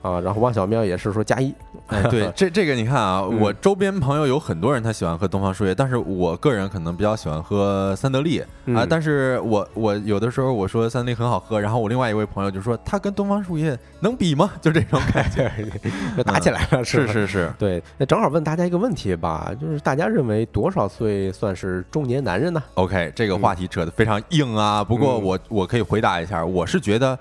[0.02, 1.54] 啊，然后汪小喵也是说加一，
[1.88, 8.48] 哎，对， 这这个你看啊，嗯我周边朋友有很多人他喜欢喝东方树叶，但是我个人可能比较喜欢喝三得利啊。
[8.66, 14.52] 嗯但是我我有的时候我说三得利很好喝，然后我另外一位朋友就说它跟东方树叶能比吗？
[14.62, 15.52] 就这种感觉。
[16.16, 17.08] 就打起来了，是？
[17.08, 24.84] 是是，对，那正好问大家一个问题吧，就是大家认为多少岁算是中年男人呢？OK，这个话题扯得非常硬啊。
[24.84, 27.18] 不过嗯我我可以回答一下，我是觉得，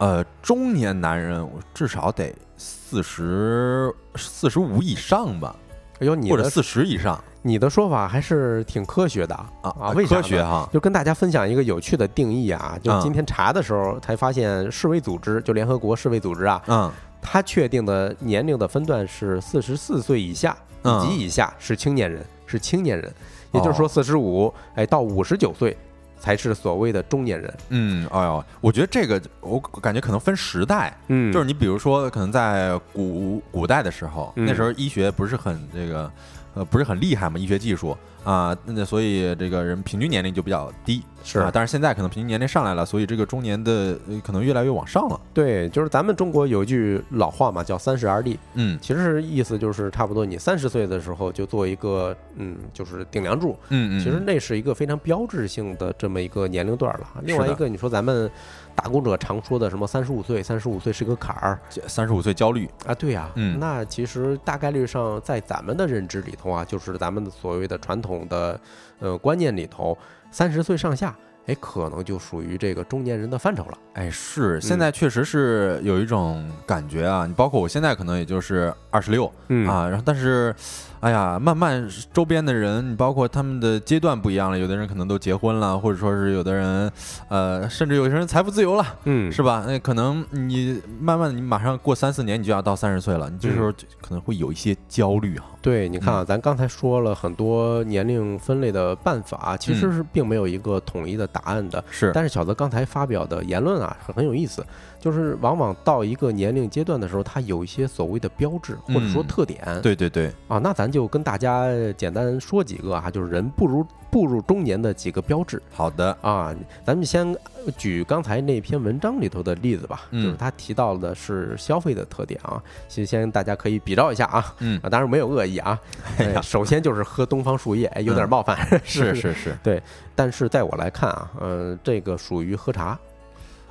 [0.00, 5.54] 呃，中年男人我至少得四十四十五以上吧，
[6.00, 7.22] 哎呦，你或者四十以上。
[7.42, 10.22] 你的说法还是挺科学的啊啊为啥呢？
[10.22, 16.90] 科学哈，就跟大家分享一个有趣的定义啊，就嗯今天查的时候才发现，世卫组织就联合国世卫组织啊，嗯。
[17.22, 21.02] 它确定的年龄的分段是四十四岁以下嗯。
[21.02, 23.12] 以及以下是青年人，是青年人，
[23.52, 23.74] 也就是哦。
[23.74, 25.76] 说四十五哎到五十九岁
[26.20, 27.52] 才是所谓的中年人。
[27.70, 36.08] 嗯，哎呦，我觉得这个我感觉可能分时代，嗯就是你比如说，可能在古古代的时候，嗯那时候医学不是很这个。
[36.52, 45.18] 呃，不是很厉害嘛，医学技术啊，那所以这个人平均年龄就比较低，是啊，但是现在可能平均年龄上来了，所以这个中年的呃可能越来越往上了。
[45.32, 48.78] 对，就是咱们中国有一句老话嘛，叫三十而立，嗯。
[48.80, 57.06] 其实是意思就是差不多你三十岁的时候就做一个嗯，就是顶梁柱，嗯嗯，其实那是一个非常标志性的这么一个年龄段了。
[57.22, 58.30] 另外一个，你说咱们
[58.74, 63.58] 打工者常说的什么三十五岁，三十五岁是个坎儿三十五岁焦虑，啊，对呀、嗯。
[63.58, 68.60] 那其实大概率上在咱们的认知里头啊，就是咱们的所谓的传统的
[68.98, 69.96] 呃观念里头，
[70.30, 71.16] 三十岁上下。
[71.46, 73.78] 哎，可能就属于这个中年人的范畴了。
[73.94, 80.54] 哎，是现在确实是有一种感觉啊，你包括我现在可能也就是二十六嗯啊，然后但是，
[81.00, 86.92] 哎呀，慢慢周边的人，你包括他们的阶段不一样了，有的人可能都结婚了，或者说是有的人，
[87.28, 89.64] 呃，甚至有些人财富自由了，嗯是吧？
[89.66, 95.44] 那可能你慢慢你马上过三四年，你就要到三十岁了，你这时候可能会有一些焦虑啊。
[95.62, 101.82] 对，你嗯看啊，咱刚才说了很多年龄分类的办法，其实是并没有一个统一的答案的。
[101.90, 104.62] 是，但是小泽刚才发表的言论啊，是很有意思，
[105.00, 109.80] 就是往往到一个年龄阶段的时候，它有一些所谓的标志或者说嗯特点。
[109.82, 115.60] 对对对，啊，那咱就跟大家简单说几个啊，就是人步入步入中年的几个标志。
[115.72, 116.54] 好的，啊。
[116.84, 117.34] 咱们先
[117.78, 120.24] 举刚才那篇文章里头的例子吧，嗯。
[120.24, 124.54] 就是他提到的是消费的特点啊，其实先大家可以比照一下啊。
[124.58, 124.78] 嗯。
[124.82, 125.80] 啊，，当然没有恶意啊。
[126.42, 129.82] 首先就是喝东方树叶，哎，有点嗯冒犯，是 是是， 对
[130.14, 132.98] 但是在我来看啊，嗯、这个属于喝茶，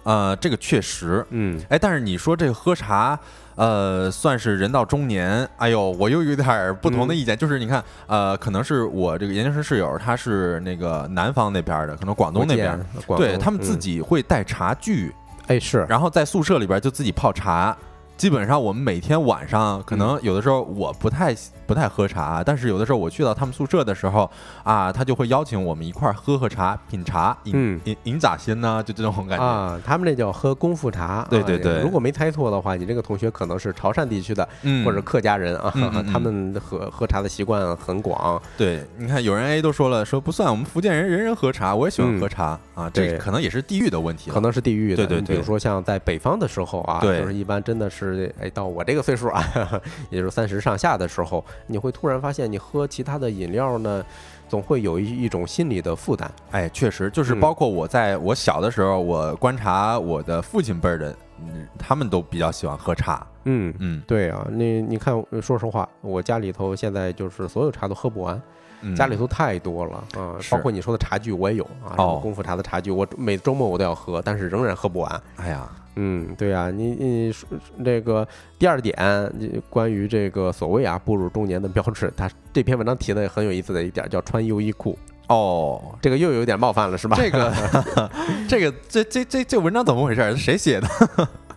[0.09, 3.19] 呃，这个确实，嗯，哎，但是你说这个喝茶，
[3.53, 12.83] 呃，算是人到中年，哎呦，我又有点儿不同的意见，就是你看，呃，可能是我这个研究生室友，他是那个南方那边儿的，可能广东那边。
[13.17, 15.13] 对他们自，嗯己会带茶具，
[15.45, 17.77] 哎，是，然后在宿舍里边就自己泡茶。
[18.17, 19.99] 基本上我们每天晚上，可嗯。
[19.99, 21.35] 能有的时候我不太
[21.69, 24.27] 不太喝茶，但是有的时候我去到他们宿舍的时候
[24.63, 28.81] 啊，他就会邀请我们一块儿喝喝茶、品茶、饮嗯饮饮咋心呢？
[28.83, 29.45] 就这种感觉。
[29.45, 31.05] 啊，他们那叫喝功夫茶。
[31.05, 35.71] 啊对对对如果没猜错的话，你这个同学可能是潮汕地区的嗯，或者客家人啊
[36.11, 38.41] 他们喝喝茶的习惯很广。
[38.57, 44.31] 对，你看有人 A 都说了，说不算，我们福建人人人喝茶，我也喜欢嗯喝茶、啊，这可能也是地域的问题。
[44.31, 49.43] 可能是地域的，对对对比如说像在北方的时候啊，就是一般真的是，哎，到我这个岁数啊，
[50.09, 54.03] 也就是三十上下的时候，你会突然发现，你喝其他的饮料呢，
[54.47, 56.29] 总会有一一种心理的负担。
[56.51, 63.25] 哎，确实就是嗯包括我在我小的时候，我观察我的父亲辈儿的，嗯，他们都比较喜欢喝茶。
[63.45, 68.39] 嗯，嗯对啊，你你看，说实话，我家里头现在就是所有茶都喝不完，
[68.81, 75.21] 嗯，家里头太多了啊，是包括你说的茶具我也有啊，功夫茶的茶具，我每周末我都要喝，但是仍然喝不完。
[75.37, 75.67] 哎呀，
[76.01, 77.49] 嗯，对啊，你你说
[77.83, 78.25] 这个
[78.57, 78.95] 第二点，
[79.37, 87.17] 你关于这个所谓啊步入中年的标志，他这篇文章提的很有意思的一点叫穿优衣库，哦，这个又有点冒犯了是吧？
[87.19, 87.53] 这个
[88.47, 90.37] 这个这这这这文章怎么回事？
[90.37, 90.87] 谁写的？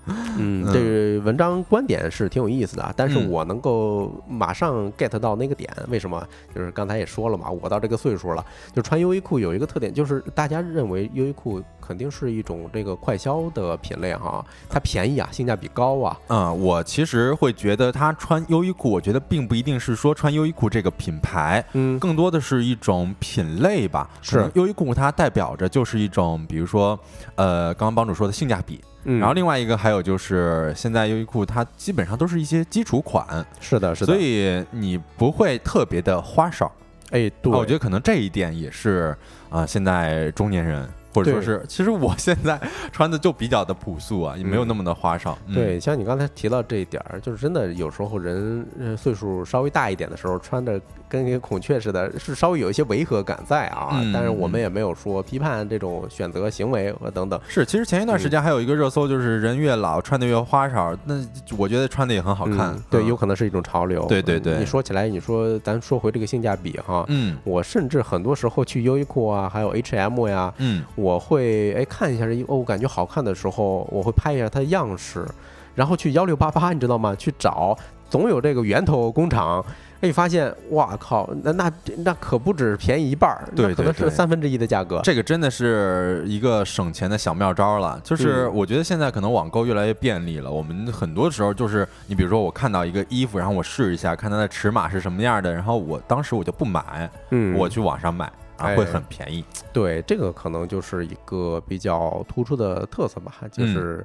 [0.73, 6.27] 这个文章观点是挺有意思的啊，但是嗯我能够马上 get 到那个点，为什么？
[6.55, 24.11] 就是刚才也说了嘛，我到这个岁数了，就穿优衣库有一个特点，就是大家认为优衣库肯定是一种这个快消的品类哈，它便宜啊，性价比高啊，嗯，我其实会觉得他穿优衣库，我觉得并不一定是说穿优衣库这个品牌，嗯，更多的是一种品类吧。
[24.21, 26.99] 是优衣库它代表着就是一种，比如说，
[27.37, 28.81] 呃，刚刚帮主说的性价比。
[29.05, 36.71] 嗯然后另外一个还有就是，现在优衣库它基本上都是一些基础款，是的，是的，所以你不会特别的花哨。
[37.11, 39.17] 哎，对，啊我觉得可能这一点也是
[39.51, 40.89] 啊、现在中年人。
[41.13, 45.37] 或者说是，其实我 现在穿的就比较的朴素啊，也没有那么的花哨。
[45.47, 53.91] 嗯对，像你刚才提到这一点儿，就是真的有时候人呃岁数稍微大一点的时候，穿的跟一个孔雀似的，是稍微有一些违和感在啊。
[53.93, 57.41] 嗯但是我们嗯也没有说批判这种选择行为和等等。
[57.49, 61.15] 是，其实前一段时间还有一个热搜，就是人越老穿的越花哨，那
[61.57, 62.75] 我觉得穿的也很好看。
[62.75, 64.05] 嗯对，嗯有可能是一种潮流。
[64.07, 75.27] 对对对你说起来，你说咱说回这个性价比哈，嗯我甚至很多时候去优衣库啊，还有 H&M 呀，嗯我会哎看一下这衣服，哦，我感觉好看的时候，我会拍一下它的样式，
[75.75, 77.15] 然后去幺六八八，你知道吗？
[77.17, 77.77] 去找，
[78.09, 79.65] 总有这个源头工厂。
[80.03, 85.01] 哎，发现哇靠，那那那可不止便宜一半儿，对那可能是三分之一的价格。
[85.05, 88.01] 这个真的是一个省钱的小妙招了。
[88.03, 98.29] 就是嗯我觉得现在可能网购越来越便利了，我们很多时候就是你比如说我看到一个衣服，然后我试一下，看它的尺码是什么样的，然后我当时我就不买，嗯，我去网上买。
[98.77, 99.45] 会很便宜。
[99.73, 104.05] 对这个可能就是一个比较突出的特色吧，嗯就是。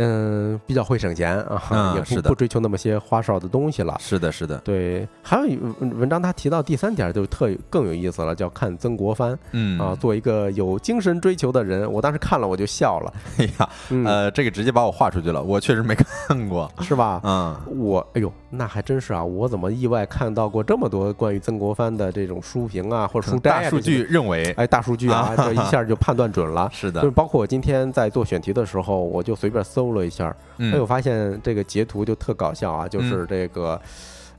[0.00, 3.96] 嗯，比较会省钱啊，也是不追求那么些花哨的东西了。
[3.98, 11.90] 是的，是的，对，还有一文文章他提到第三点就特更有意思了，叫看曾国藩嗯啊，做一个有精神追求的人。
[11.92, 17.20] 我当时看了我就笑了， 哎呀，嗯，呃，这个直接把我划出去了，我确实没看过，是吧？
[17.24, 19.22] 嗯，我哎呦，那还真是啊！
[19.22, 26.68] 我怎么意外看到过这么多关于曾国藩的这种书评啊，或者书摘啊大数据认为哎，大数据啊， 这一下就判断准了。
[26.72, 33.80] 是的就是，包括我今天在做选题的时候，我就随便搜了一下，嗯哎，我发现这个截图就特搞笑啊，就是这个。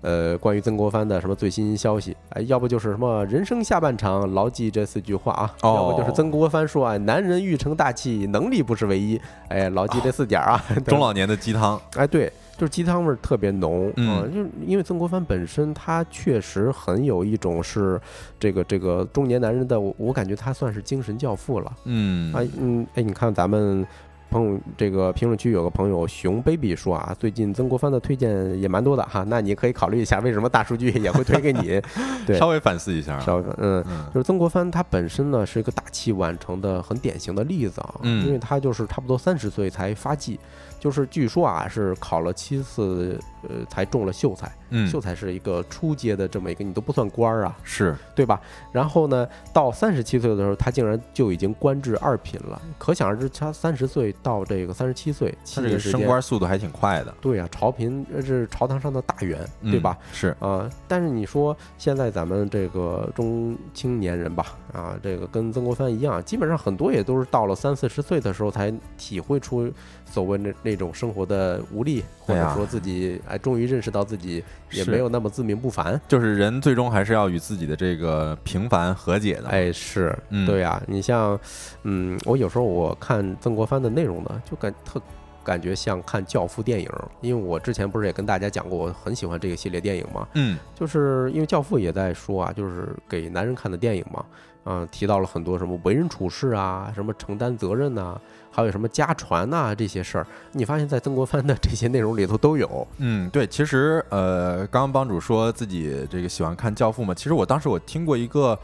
[0.02, 2.16] 呃，关于曾国藩的什么最新消息？
[2.30, 9.20] 哎，要不就是什么人生下半场，牢记这四句话啊；哦要不就是曾国藩说啊，男人欲成大器，能力不是唯一。
[9.50, 10.64] 哎，牢记这四点啊。
[10.88, 18.00] 中老年的鸡汤，哎，对，就是鸡汤味儿特别浓嗯啊，就是因为曾国藩本身他确实很有一种是
[18.38, 21.72] 这个这个中年男人的，我我感觉他算是精神教父了。
[21.86, 23.88] 嗯啊，嗯，哎，你看咱们
[24.30, 31.82] 朋友这个评论区有个朋友熊 baby 说啊，最近曾国藩的推荐也蛮多的哈，那你可以考虑一下，为什么大数据也会推给你？
[32.28, 33.84] 对稍微反思一下，稍微嗯。
[33.90, 40.40] 嗯就是曾国藩他本身呢是一个大器晚成的很典型的例子啊，嗯因为他就是差不多三十岁才发迹，
[40.80, 48.40] 就是据说啊是考了七次呃才中了秀才，嗯秀才是一个初阶的这么一个你都不算官儿啊，是，对吧？
[48.72, 59.98] 然后呢，到三十七岁的时候，他竟然就已经官至二品了，可想而知，他三十岁到这个三十七岁，七他这个年，升官速度还挺快的，对呀、朝嫔这是朝堂上的大员，对嗯吧？？
[60.12, 69.72] 是，啊、但是你说现在咱们这个中青年人吧，啊，这个跟曾国藩一样，基本上很多也都是到了三四十岁的时候才体会出
[70.06, 76.00] 所谓那那种生活的无力，或者说自己哎终于认识到自己也没有那么自命不凡。
[76.08, 80.46] 就是人最终还是要与自己的这个平凡和解的，哎，是嗯。
[80.46, 81.40] 对呀、你像，
[81.84, 85.02] 嗯，我有时候我看曾国藩的内容呢，就感特
[85.44, 86.90] 感觉像看《教父》电影，
[87.22, 90.58] 因为我之前不是也跟大家讲过，我很喜欢这个系列电影嘛，嗯。
[90.76, 94.26] 就是因为《教父》也在说啊，就是给男人看的电影嘛，
[94.66, 98.20] 嗯、提到了很多什么为人处事啊，什么承担责任呐、
[98.60, 102.88] 还有什么家传呐、这些事儿，你发现在曾国藩的这些内容里头都有。
[102.98, 108.58] 嗯，对，其实呃，刚刚帮主说自己这个喜欢看《教父》嘛，其实我当时我听过一个。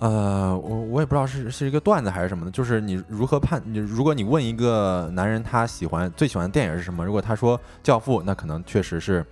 [0.00, 9.26] 呃，我我也不知道是是一个段子还是什么的，就是你如何判你，如果你问一个男人他喜欢最喜欢的电影是什么，如果他说《教父》，那可能确实是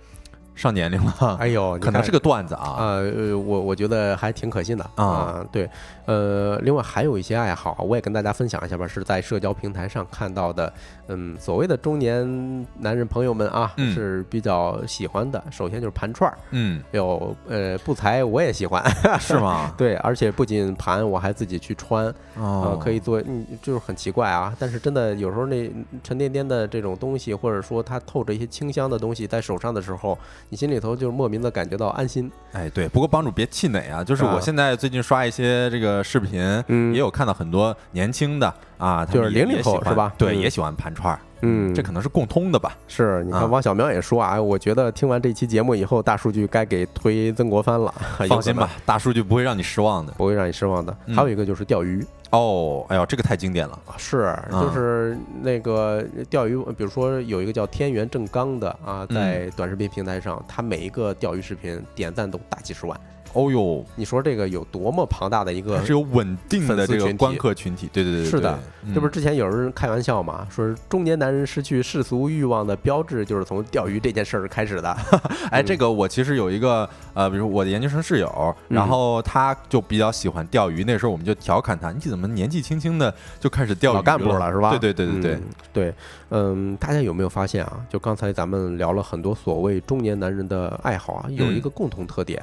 [0.57, 2.67] 上年龄了，哎呦， 可能是个段子啊。
[2.67, 5.69] 啊，呃，我我觉得还挺可信的啊对，
[6.05, 10.73] 呃，另外还有一些爱好啊，我也跟大家分享一下吧，是在社交平台上看到的，
[11.07, 15.41] 嗯，所谓的中年男人朋友们啊，嗯是比较喜欢的。
[15.51, 18.83] 首先就是盘串儿，嗯，有呃不才我也喜欢，
[19.21, 19.71] 是吗？
[19.77, 24.55] 对，而且不仅盘，我还自己去穿，哦呃，可以做，嗯，就是很奇怪啊。
[24.57, 25.71] 但是真的有时候那
[26.03, 30.17] 沉甸甸的这种东西，或者说它透着一些清香的东西在手上的时候，
[30.49, 32.31] 你心里头就是莫名的感觉到安心。
[32.53, 42.77] 哎，对，不过帮主别气馁啊，就是啊我现在最近刷一些这个视频，嗯也有看到很多年轻的啊，就是零零后是吧对，嗯也喜欢盘串儿，嗯这可能是共通的吧。
[42.87, 47.93] 是，你啊看汪小苗也说啊，我觉得听完这期节目以后，大数据该给推曾国藩了。
[48.27, 50.13] 放心吧，，大数据不会让你失望的。
[50.13, 50.95] 不会让你失望的。
[51.05, 53.79] 嗯还有一个就是钓鱼，哦，哎呦，这个太经典了。
[53.97, 62.99] 是，就是那个钓鱼，比如说有一个叫天元正刚的啊，嗯在短视频平台上，他每一个钓鱼视频点赞都大几十万。
[63.37, 67.87] 哦呦，你说这个有多么庞大的一个是有稳定的这个观客群体。
[67.93, 74.97] 对对对对，是的，嗯这不是之前有人开玩笑嘛，说是中年男人失去世俗欲望的标志就是从钓鱼这件事儿开始的。
[75.51, 84.71] 哎，这个我其实有一个呃，比如我的研究生室友，嗯然后他就比较喜欢钓鱼，那时候我们就调侃他，你怎么年纪轻轻的就开始钓鱼老干部了是吧？
[84.71, 85.93] 对对对对对嗯，对，
[86.29, 87.85] 嗯，大家有没有发现啊？
[87.87, 92.41] 就刚才咱们聊了很多所谓中年男人的爱好啊，有嗯一个共同特点，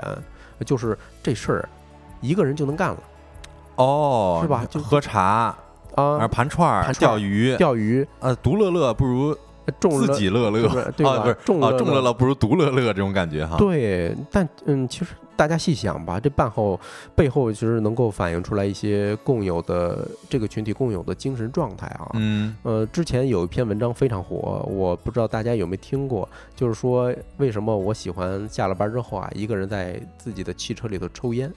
[0.65, 1.69] 就是这事儿
[2.21, 2.99] 一个人就能干了。
[3.77, 4.65] 哦，是吧？
[4.71, 5.55] 就喝茶
[5.95, 8.07] 啊，盘串儿钓鱼，钓鱼。
[8.21, 9.37] 呃，独乐乐不如
[9.81, 13.57] 自己乐乐，对啊，吧不是啊，众乐乐众乐乐不如独乐乐这种感觉哈。
[13.57, 16.79] 对，但嗯，其实大家细想吧，这半后
[17.15, 22.11] 背后其实能够反映出来一些共有的这个群体共有的精神状态啊。
[22.15, 31.53] 嗯呃，之前有一篇文章非常火，我不知道大家有没有听过，就是说为什么我喜欢下了班之后啊，一个人在自己的汽车里头抽烟。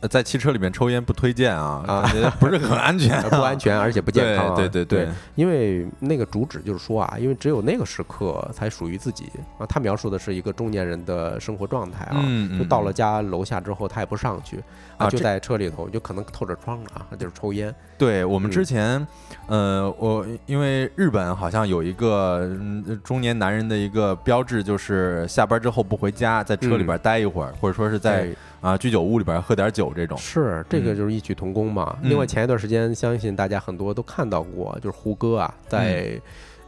[0.00, 4.54] 呃在汽车里面抽烟不推荐啊，啊感觉不是很安全啊， 不安全，而且不健康啊。
[4.54, 9.66] 对对对对，因为那个主旨就是说啊，因为只有那个时刻才属于自己啊。
[9.66, 12.22] 他描述的是一个中年人的生活状态啊，
[12.58, 14.62] 就到了家楼下之后，他也不上去
[14.96, 17.74] 啊这就在车里头，就可能透着窗啊，就是抽烟。
[17.96, 19.04] 对我们嗯之前，
[19.48, 30.16] 呃，我因为日本好像有一个嗯中年男人的一个标志，就是下班之后不回家，在车里边待一会儿，或者说是在哎啊居酒屋里边喝点酒这种。
[30.18, 31.96] 是这个嗯就是异曲同工嘛。
[32.02, 36.20] 嗯另外前一段时间，相信大家很多都看到过，就是胡歌啊在。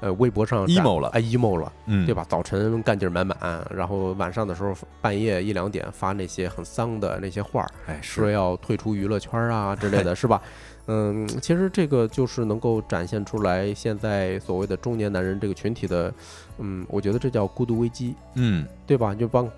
[0.03, 2.25] 呃，微博上 emo 了哎，emo 了，嗯，对吧？
[2.27, 3.37] 早晨干劲儿满满，
[3.71, 10.41] 然后晚上的时候半夜一两点发那些很丧的那些话儿，哎，说，要退出娱乐圈啊之类的，是吧？
[10.93, 16.13] 嗯，其实这个就是能够展现出来现在所谓的中年男人这个群体的，
[16.59, 19.15] 嗯，我觉得这叫孤独危机，嗯，对吧？
[19.15, 19.49] 就帮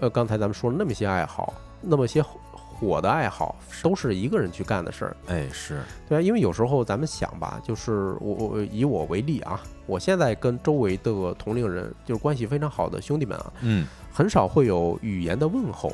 [0.00, 15.90] 呃刚才咱们说了那么些爱好，那么些火的爱好，都是一个人去干的事儿，哎，是，对啊，因为有时候咱们想吧，就是我我以我为例啊，我现在跟周围的同龄人，就是关系非常好的兄弟们啊，嗯，很少会有语言的问候。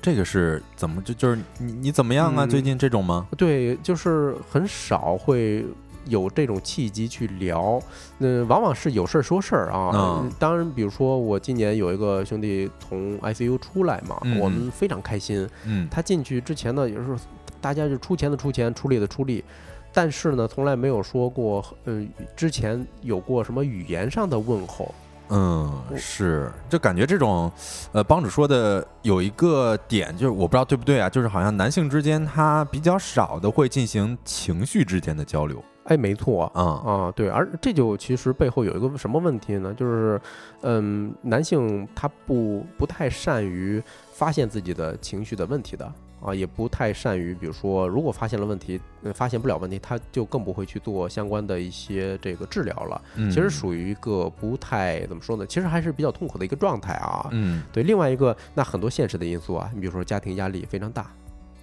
[0.00, 2.44] 这个是怎么就就是你你怎么样啊？
[2.44, 3.26] 嗯最近这种吗？
[3.36, 5.64] 对，就是很少会
[6.06, 7.80] 有这种契机去聊，
[8.16, 9.90] 那往往是有事儿说事儿啊。
[9.94, 15.46] 嗯当然，比如说我今年有一个兄弟从 ICU 出来嘛，嗯我们非常开心。
[15.66, 17.16] 嗯，他进去之前呢，也是
[17.60, 19.44] 大家就出钱的出钱，出力的出力。
[19.92, 24.94] 但是呢，从来没有说过，嗯、之前有过什么语言上的问候，
[25.30, 27.50] 嗯，是，就感觉这种，
[27.92, 39.72] 呃，帮主说的有一个点，就是我不知道对不对啊，就是好像男性之间他比较少的会进行情绪之间的交流哎，没错，啊，啊，对，而这就其实背后有一个什么问题呢？
[39.72, 40.20] 就是，
[40.60, 45.90] 嗯，男性他不不太善于发现自己的情绪的问题的
[46.20, 53.00] 啊，也不太善于，比如说，如果发现了问题，呃发现不了问题，他就更不会去做相关的一些这个治疗了。
[53.16, 55.46] 嗯其实属于一个不太怎么说呢？
[55.46, 57.28] 其实还是比较痛苦的一个状态啊。
[57.30, 61.10] 嗯，对，另外一个，那很多现实的因素啊，你比如说家庭压力非常大，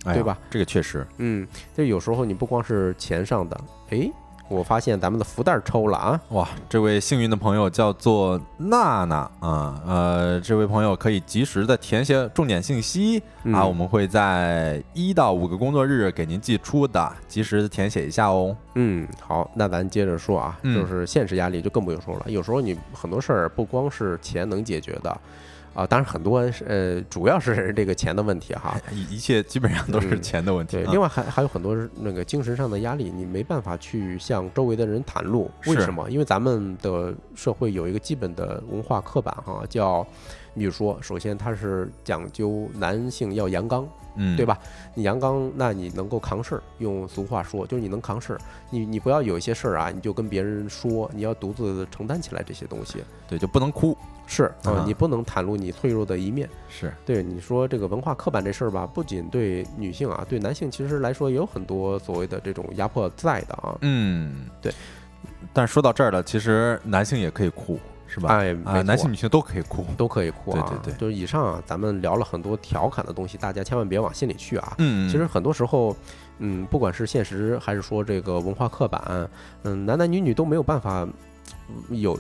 [0.05, 0.37] 哎对吧？
[0.49, 1.45] 这个确实，嗯，
[1.75, 4.11] 就有时候你不光是钱上的，诶，
[4.47, 18.55] 我发现咱们的福袋抽了啊，哇，这位幸运的朋友叫做娜娜啊，呃，这位朋友可以及时的填写重点信息、嗯啊，我们会在一到五个工作日给您寄出的，及时的填写一下哦。
[18.75, 22.25] 嗯，好，那咱接着说啊，嗯就是现实压力就更不用说了。
[22.27, 25.17] 有时候你很多事儿不光是钱能解决的，
[25.75, 28.79] 啊，当然很多是呃，主要是 这个钱的问题哈。
[28.91, 30.91] 一一切基本上都是嗯钱的问题、对，啊。
[30.91, 35.51] 另外还还有很多那个精神上的压力，你没办法去向周围的人袒露。
[35.67, 36.09] 为什么？
[36.09, 40.01] 因为咱们的社会有一个基本的文化刻板哈，叫，
[40.55, 44.57] 比如说，首先它是讲究男性要阳刚，嗯，对吧？
[44.93, 46.63] 你阳刚，那你能够扛事儿。
[46.77, 48.39] 用俗话说，就是你能扛事儿。
[48.69, 53.03] 你你不要有一些事儿啊，你就跟别人说，你要独自承担起来这些东西。
[53.27, 53.97] 对，就不能哭。
[54.27, 56.49] 是啊、啊你不能袒露你脆弱的一面。
[56.69, 63.77] 是，对你说这个文化刻板这事儿吧，不仅对女性啊，对男性其实来说也有很多所谓的这种压迫在的啊。
[63.81, 64.73] 嗯，对。
[65.53, 68.35] 但是说到这儿了，其实男性也可以哭，是吧？
[68.35, 68.53] 哎，
[68.83, 69.85] 男性女性都可以哭。
[69.95, 70.65] 都可以哭啊。
[70.69, 74.73] 对对对就是以上啊，咱们聊了很多调侃的东西，大家千万别往心里去啊。
[74.79, 75.95] 嗯，其实很多时候，
[76.39, 79.29] 嗯，不管是现实还是说这个文化刻板，
[79.63, 81.07] 嗯，男男女女都没有办法
[81.69, 82.17] 嗯有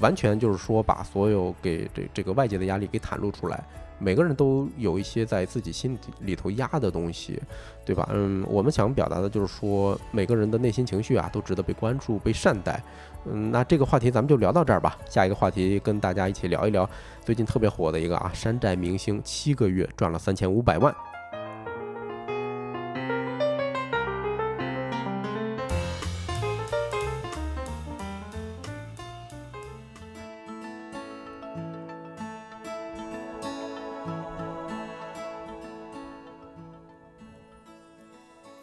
[0.00, 3.62] 完全就是说把所有给这这个外界的压力给袒露出来。
[4.00, 7.42] 每个人都有一些在自己心里头压的东西，
[7.84, 8.08] 对吧？
[8.12, 12.80] 嗯，我们想表达的就是说，每个人的内心情绪啊，都值得被关注、被善待。
[13.24, 14.96] 嗯，那这个话题咱们就聊到这儿吧。
[15.10, 16.88] 下一个话题跟大家一起聊一聊
[17.24, 20.94] 最近特别火的一个啊，山寨明星七个月赚了三千五百万。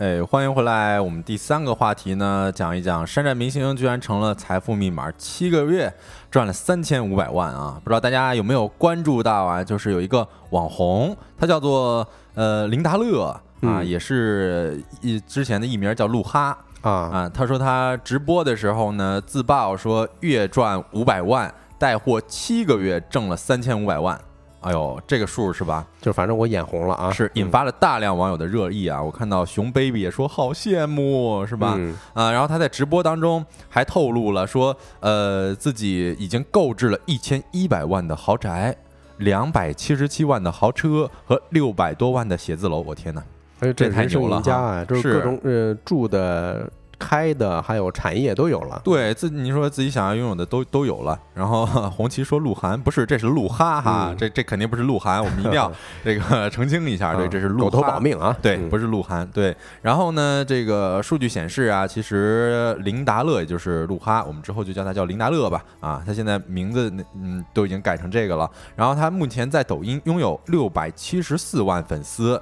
[0.05, 1.01] 哎，欢迎回来！
[1.01, 5.91] 我们第三个话题呢，讲一讲山寨明星居然成了财富密码，七个月
[6.29, 7.81] 赚了三千五百万啊！
[7.83, 9.63] 不知道大家有没有关注到啊？
[9.63, 17.31] 就是有一个网红，他叫做呃林达乐啊，嗯也是一之前的艺名叫鹿哈啊，啊。
[17.33, 24.21] 他说他直播的时候呢，自曝说月赚五百万，带货七个月挣了三千五百万。
[24.65, 25.85] 哎呦，这个数是吧？
[26.01, 29.01] 就反正我眼红了啊，是引发了大量网友的热议啊！
[29.01, 31.75] 我看到熊 baby 也说好羡慕，是吧？
[31.77, 38.75] 嗯啊，然后他在直播当中还透露了说，呃，自己已经购置了一千一百万的豪宅，
[39.17, 42.81] 两百七十七万的豪车和六百多万的写字楼。
[42.81, 43.23] 我天哪！
[43.59, 48.81] 而且这太牛了家啊，就是是各种呃住的、开的，还有产业都有了。
[48.83, 51.19] 对自你说自己想要拥有的都都有了。
[51.33, 55.71] 然后 红旗说鹿晗不是，这是鹿哈哈，嗯这这肯定不是鹿晗，我们一定要
[56.03, 58.35] 这个澄清一下， 对，啊这是鹿狗头保命啊！
[58.41, 59.27] 对，嗯不是鹿晗。
[59.31, 65.63] 对，然后呢，这个数据显示啊，其实林达乐也就是鹿哈，我们之后就叫他叫林达乐吧。
[65.79, 68.49] 啊，他现在名字嗯都已经改成这个了。
[68.75, 72.41] 然后他目前在抖音拥有六百七十四万粉丝。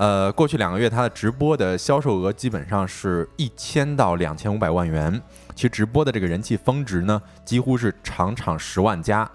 [0.00, 5.20] 呃，过去两个月他的直播的销售额基本上是一千到两千五百万元，
[5.54, 9.30] 其实直播的这个人气峰值呢，几乎是场场十万加。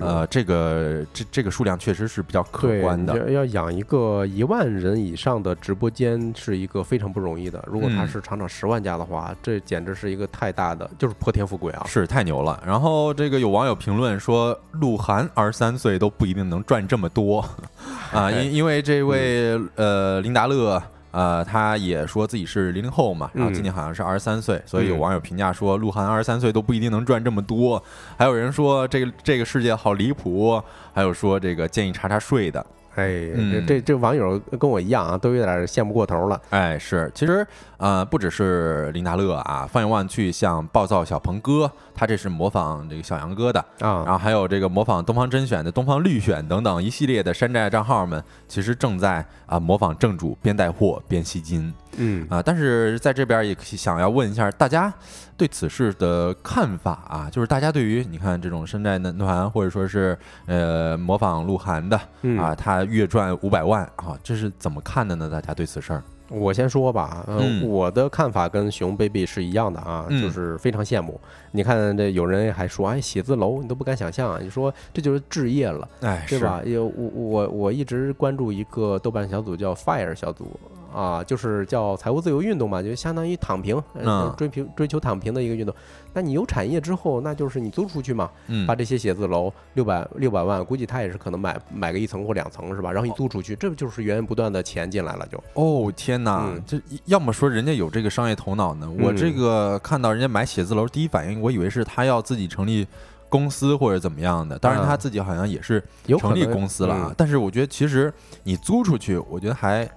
[0.00, 3.30] 呃，这个这这个数量确实是比较可，观的。
[3.30, 7.62] 要养一个一万人以上的直播间是一个非常不容易的。
[7.66, 11.84] 如果他嗯是场长十万家的话，这简直是一个太大的，就是破天富贵啊！
[11.86, 12.62] 是太牛了。
[12.66, 17.44] 然后这个有网友评论说，鹿晗二十三岁都不一定能赚这么多
[18.12, 20.82] 啊，因因为这位呃林达乐。
[21.14, 27.80] 呃，他也说自己是零零后嘛，然后今年好像是二十三岁，所以有网友评价说，鹿晗二十三岁都不一定能赚这么多。
[28.18, 30.60] 还有人说这个这个世界好离谱，
[30.92, 32.66] 还有说这个建议查查税的。
[32.94, 36.40] 哎，这嗯这这网友跟我一样啊，都有点羡慕过头了。
[36.50, 52.42] 哎，是，其实呃，不只是林达乐啊，放眼望去，像暴躁小鹏哥，他这是模仿这个小杨哥的啊，然啊，后还有这个模仿东方甄选的东方绿选等等一系列的山寨账号们，其实正在啊模仿正主边带货边吸金嗯，啊。
[52.42, 54.92] 但是在这边也想要问一下大家
[55.36, 60.16] 对此事的看法啊，就是大家对于你看这种山寨男团或者说是
[60.46, 65.28] 呃模仿鹿晗的嗯啊，他月赚五百万啊，这是怎么看的呢？
[65.30, 66.02] 大家对此事儿？
[66.30, 71.20] 我先说吧，呃，嗯我的看法跟熊 baby 是一样的啊，嗯就是非常羡慕。
[71.52, 76.62] 你看这有人还说，哎，写字楼你都不敢想象啊，你说这就是置业了，哎，是对吧？
[76.64, 80.58] 有我我我一直关注一个豆瓣小组叫 Fire 小组
[80.94, 85.74] 啊，就是叫财务自由运动嘛，就相当于躺平，呃嗯追平追求躺平的一个运动。
[86.12, 92.92] 那你有产业之后，那就是你租出去嘛，嗯把这些写字楼六百六百万，估计他也是可能买买个一层或两层是吧？
[92.92, 95.42] 然后你租出去，这不就是源源不断的钱进来了就。
[95.54, 98.88] 哦天哪嗯，这要么说人家有这个商业头脑呢。
[99.00, 102.86] 我这嗯个看到人家买写字楼，第一反应我以为是他要自己成立
[103.28, 104.56] 公司或者怎么样的。
[104.60, 107.14] 当然啊他自己好像也是有成立公司了啊嗯。
[107.18, 108.12] 但是我觉得其实
[108.44, 109.88] 你租出去，我觉得还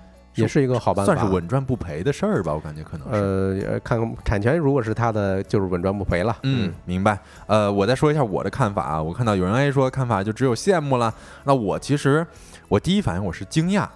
[0.42, 2.54] 也是一个好办法，算是稳赚不赔的事儿吧。
[2.54, 3.64] 我感觉可能是。
[3.66, 6.36] 呃，呃看产权如果是他的，就是稳赚不赔了。
[6.44, 7.20] 嗯，明白。
[7.48, 9.02] 呃，我再说一下我的看法啊。
[9.02, 11.14] 我看到有人 A 说看法就只有羡慕了。
[11.44, 12.26] 那我其实
[12.68, 13.88] 我第一反应我是惊讶，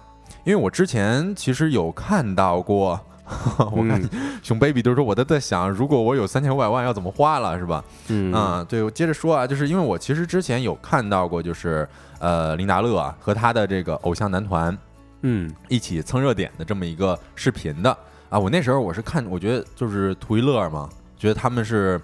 [0.44, 3.00] 因为我之前其实有看到过。
[3.56, 7.82] 我看嗯 熊 baby 都说我都在想，如果我有三千五百万要怎么花了，是吧？
[8.08, 11.88] 嗯啊，对，我接着说啊，就是因为我其实之前有看到过，就是
[12.18, 14.76] 呃林达乐啊和他的这个偶像男团
[15.22, 17.96] 嗯一起蹭热点的这么一个视频的
[18.28, 18.38] 啊。
[18.38, 22.00] 我那时候我是看，我觉得就是图一乐嘛，觉得他们是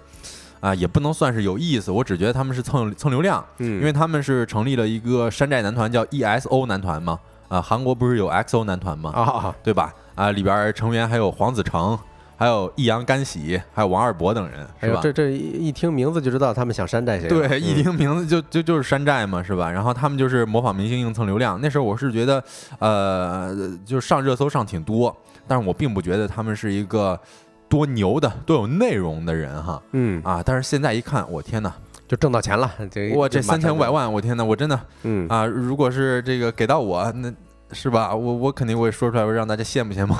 [0.59, 9.11] 啊，也不能算是有意思，我只觉得他们是蹭蹭流量，嗯，因为他们是成立了一个山寨男团叫 ESO 男团嘛，啊，韩国不是有 XO 男团嘛？
[9.11, 9.93] 啊，对吧？
[10.15, 11.97] 啊，里边成员还有黄子成，
[12.39, 14.99] 还有易烊干玺，还有王二博等人，是吧？
[14.99, 17.27] 哎，这这一一听名字就知道他们想山寨谁。
[17.27, 19.69] 对，一嗯听名字就就就是山寨嘛，是吧？
[19.69, 21.59] 然后他们就是模仿明星硬蹭流量。
[21.61, 22.41] 那时候我是觉得，
[22.79, 23.53] 呃，
[23.85, 25.13] 就上热搜上挺多，
[25.49, 27.19] 但是我并不觉得他们是一个
[27.67, 30.41] 多牛的、多有内容的人哈嗯，啊。
[30.41, 31.73] 但是现在一看，我天哪，
[32.07, 32.71] 就挣到钱了。
[32.89, 37.29] 这我这三千五百万，我天哪，我真的嗯啊，如果是这个给到我，那
[37.71, 38.15] 是吧？
[38.15, 40.15] 我我肯定会说出来，让大家羡慕羡慕。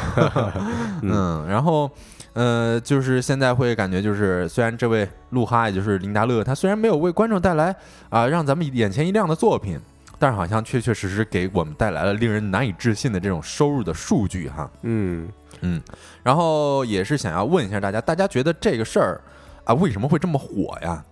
[1.02, 1.90] 嗯，然后
[2.34, 7.76] 呃，就是现在会感觉就是，虽然这位鹿哈，也就是林达乐，他虽然没有为观众带来
[8.10, 9.80] 啊、让咱们眼前一亮的作品，
[10.20, 14.70] 但是好像确确实实给我们带来了令人难以置信的这种收入的数据哈。
[14.84, 15.28] 嗯
[15.62, 15.82] 嗯
[16.24, 19.22] 然后也是想要问一下大家，大家觉得这个事儿
[19.64, 21.04] 啊为什么会这么火呀？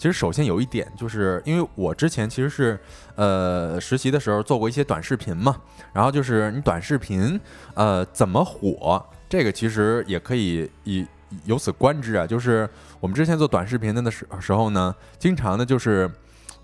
[0.00, 2.80] 其实首先有一点，就是因为我之前其实是
[3.16, 5.54] 呃实习的时候做过一些短视频嘛，
[5.92, 7.38] 然后就是你短视频
[7.74, 11.06] 呃怎么火，这个其实也可以以
[11.44, 12.66] 由此观之啊，就是
[12.98, 16.10] 我们之前做短视频的的时时候呢，经常呢就是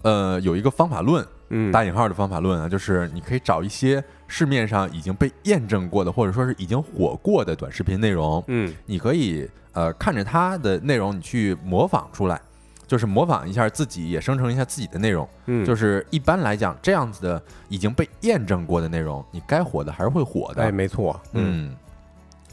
[0.01, 8.73] 呃有一个方法论，嗯，打引号的方法论啊，就是你可以找一些市面上已经被验证过的，或者说是已经火过的短视频内容，嗯。
[8.87, 12.41] 你可以呃看着它的内容，你去模仿出来，
[12.87, 15.29] 就是模仿一下自己，也生成一下自己的内容。
[15.47, 20.63] 嗯，就是一般来讲，这样子的已经被验证过的内容，你该火的还是会火的。
[20.63, 21.77] 哎，没错，嗯嗯，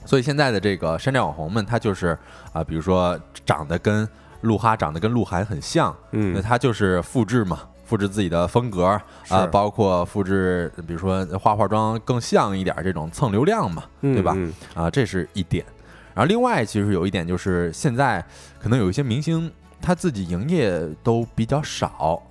[0.05, 2.17] 所以现在的这个山寨网红们，他就是
[2.51, 4.07] 啊、比如说长得跟
[4.41, 14.33] 鹿哈长得跟鹿晗很像，嗯那嗯他就是复制嘛，复制自己的风格啊、是包括复制比如说化化妆更像一点儿这种蹭流量嘛，对吧？
[14.35, 15.63] 嗯啊，这是一点。
[16.13, 18.23] 然后另外其实有一点就是现在
[18.59, 19.51] 可能有一些明星
[19.83, 22.21] 他自己营业都比较少，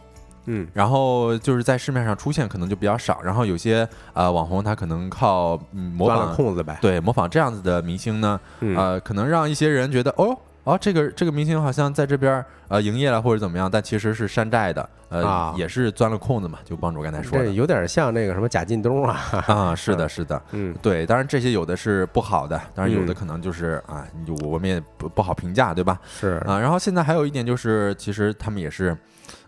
[0.46, 0.66] 嗯。
[0.72, 6.78] 然后就是在市面上出现可能就比较少，然后有些呃网红他可能靠嗯模仿空子呗。
[6.80, 8.74] 对模仿这样子的明星呢，嗯。
[8.76, 19.21] 呃，可能让一些人觉得哦哦，这个这个明星好像在这边儿呃营业了或者怎么样，但其实是山寨的，呃，啊也是钻了空子嘛，就帮主刚才说的这有点像那个什么贾进东啊。
[19.49, 20.41] 啊，是的，是的。
[20.53, 25.99] 嗯对，当然这些有的是不好的，当然有的嗯可能就是啊，你就我们也不不好评价，对吧？
[26.09, 28.97] 是啊，然后现在还有一点就是，其实他们也是，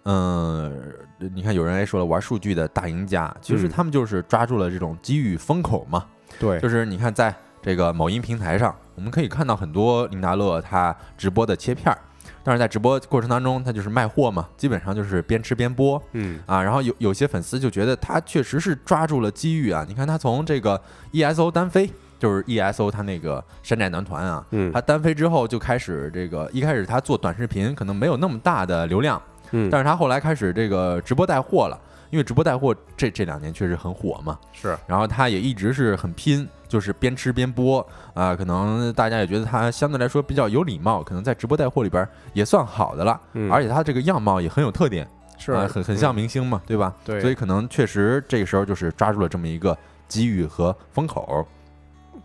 [0.05, 0.93] 嗯、
[1.33, 6.05] 你看有人还说了，玩数据的大赢家，其实嗯他们就是抓住了这种机遇风口嘛。
[6.41, 7.33] 对就是你看在
[7.65, 11.97] 这个某音平台上，我们可以看到很多林达乐他直播的切片儿，
[12.43, 16.01] 但是在直播过程当中，他就是卖货嘛，基本上就是边吃边播。
[16.13, 19.83] 嗯啊，然后有有些粉丝就觉得他确实是抓住了机遇啊！
[19.89, 20.79] 你看他从这个
[21.13, 29.21] ESO 单飞，就是 ESO 他那个山寨男团啊，嗯他单飞之后就开始这个，一开始他做短视频可能没有那么大的流量，
[29.53, 46.95] 嗯但是他后来开始这个直播带货了，因为直播带货这这两年确实很火嘛，是然后他也一直是很拼，就是边吃边播啊、可能大家也觉得他相对来说比较有礼貌，可能在直播带货里边也算好的了，嗯而且他这个样貌也很有特点，是啊很很像嗯明星嘛，对吧？
[47.05, 49.77] 对所以可能确实这个时候就是抓住了这么一个
[50.09, 51.47] 机遇和风口。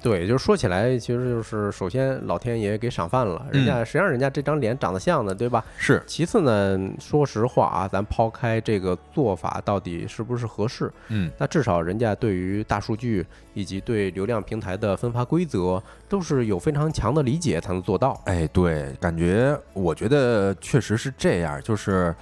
[0.02, 5.64] 对，就是说起来，其实就是首先老天爷给赏饭了，人嗯家谁让人家这张脸长得像呢，对吧？
[5.78, 18.20] 是，其次呢，说实话啊，咱抛开这个做法到底是不是合适，嗯，那至少人家对于大数据以及对流量平台的分发规则都是有非常强的理解才能做到。
[18.26, 22.16] 哎，对，感觉我觉得确实是这样，就是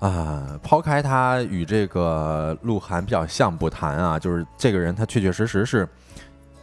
[0.00, 5.88] 啊、抛开他与这个鹿晗比较像不谈啊，就是这个人他确确实实是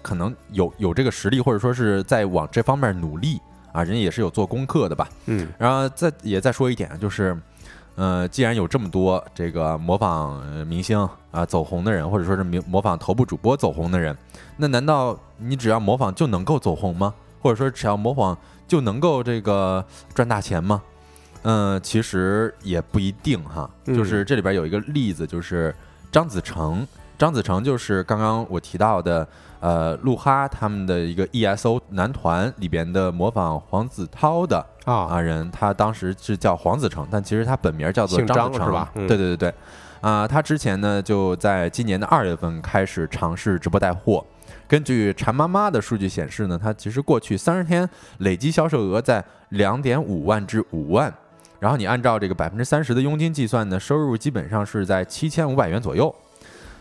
[0.02, 3.40] 可能有有这个实力，或者说是在往这方面努力
[3.72, 5.08] 啊，人家也是有做功课的吧。
[5.26, 7.38] 嗯然后再也再说一点，就是，
[7.96, 10.98] 呃，既然有这么多这个模仿呃明星
[11.32, 14.18] 啊、走红的人，或者说是模模仿头部主播走红的人，
[14.58, 17.14] 那难道你只要模仿就能够走红吗？
[17.42, 18.38] 或者说只要模仿
[18.68, 20.82] 就能够这个赚大钱吗？
[21.44, 23.70] 嗯、其实也不一定哈。
[23.86, 25.74] 嗯就是这里边有一个例子，就是
[26.12, 26.88] 张子成，
[27.18, 29.28] 张子成就是刚刚我提到的。
[29.60, 38.90] 呃，鹿哈他们的一个 ESO 男团里边的模仿黄子韬的啊，啊人，他当时是叫黄子成，但其实他本名叫做张子是吧？
[38.96, 39.06] 嗯。
[39.06, 39.54] 对对对对，
[40.02, 44.26] 啊、他之前呢就在今年的二月份开始尝试直播带货。
[44.68, 47.90] 根据馋妈妈的数据显示呢，他其实过去三十天
[48.20, 51.14] 累计销售额在两点五万至五万，
[51.60, 56.14] 然后你按照这个百分之三十的佣金计算呢，收入基本上是在七千五百元左右。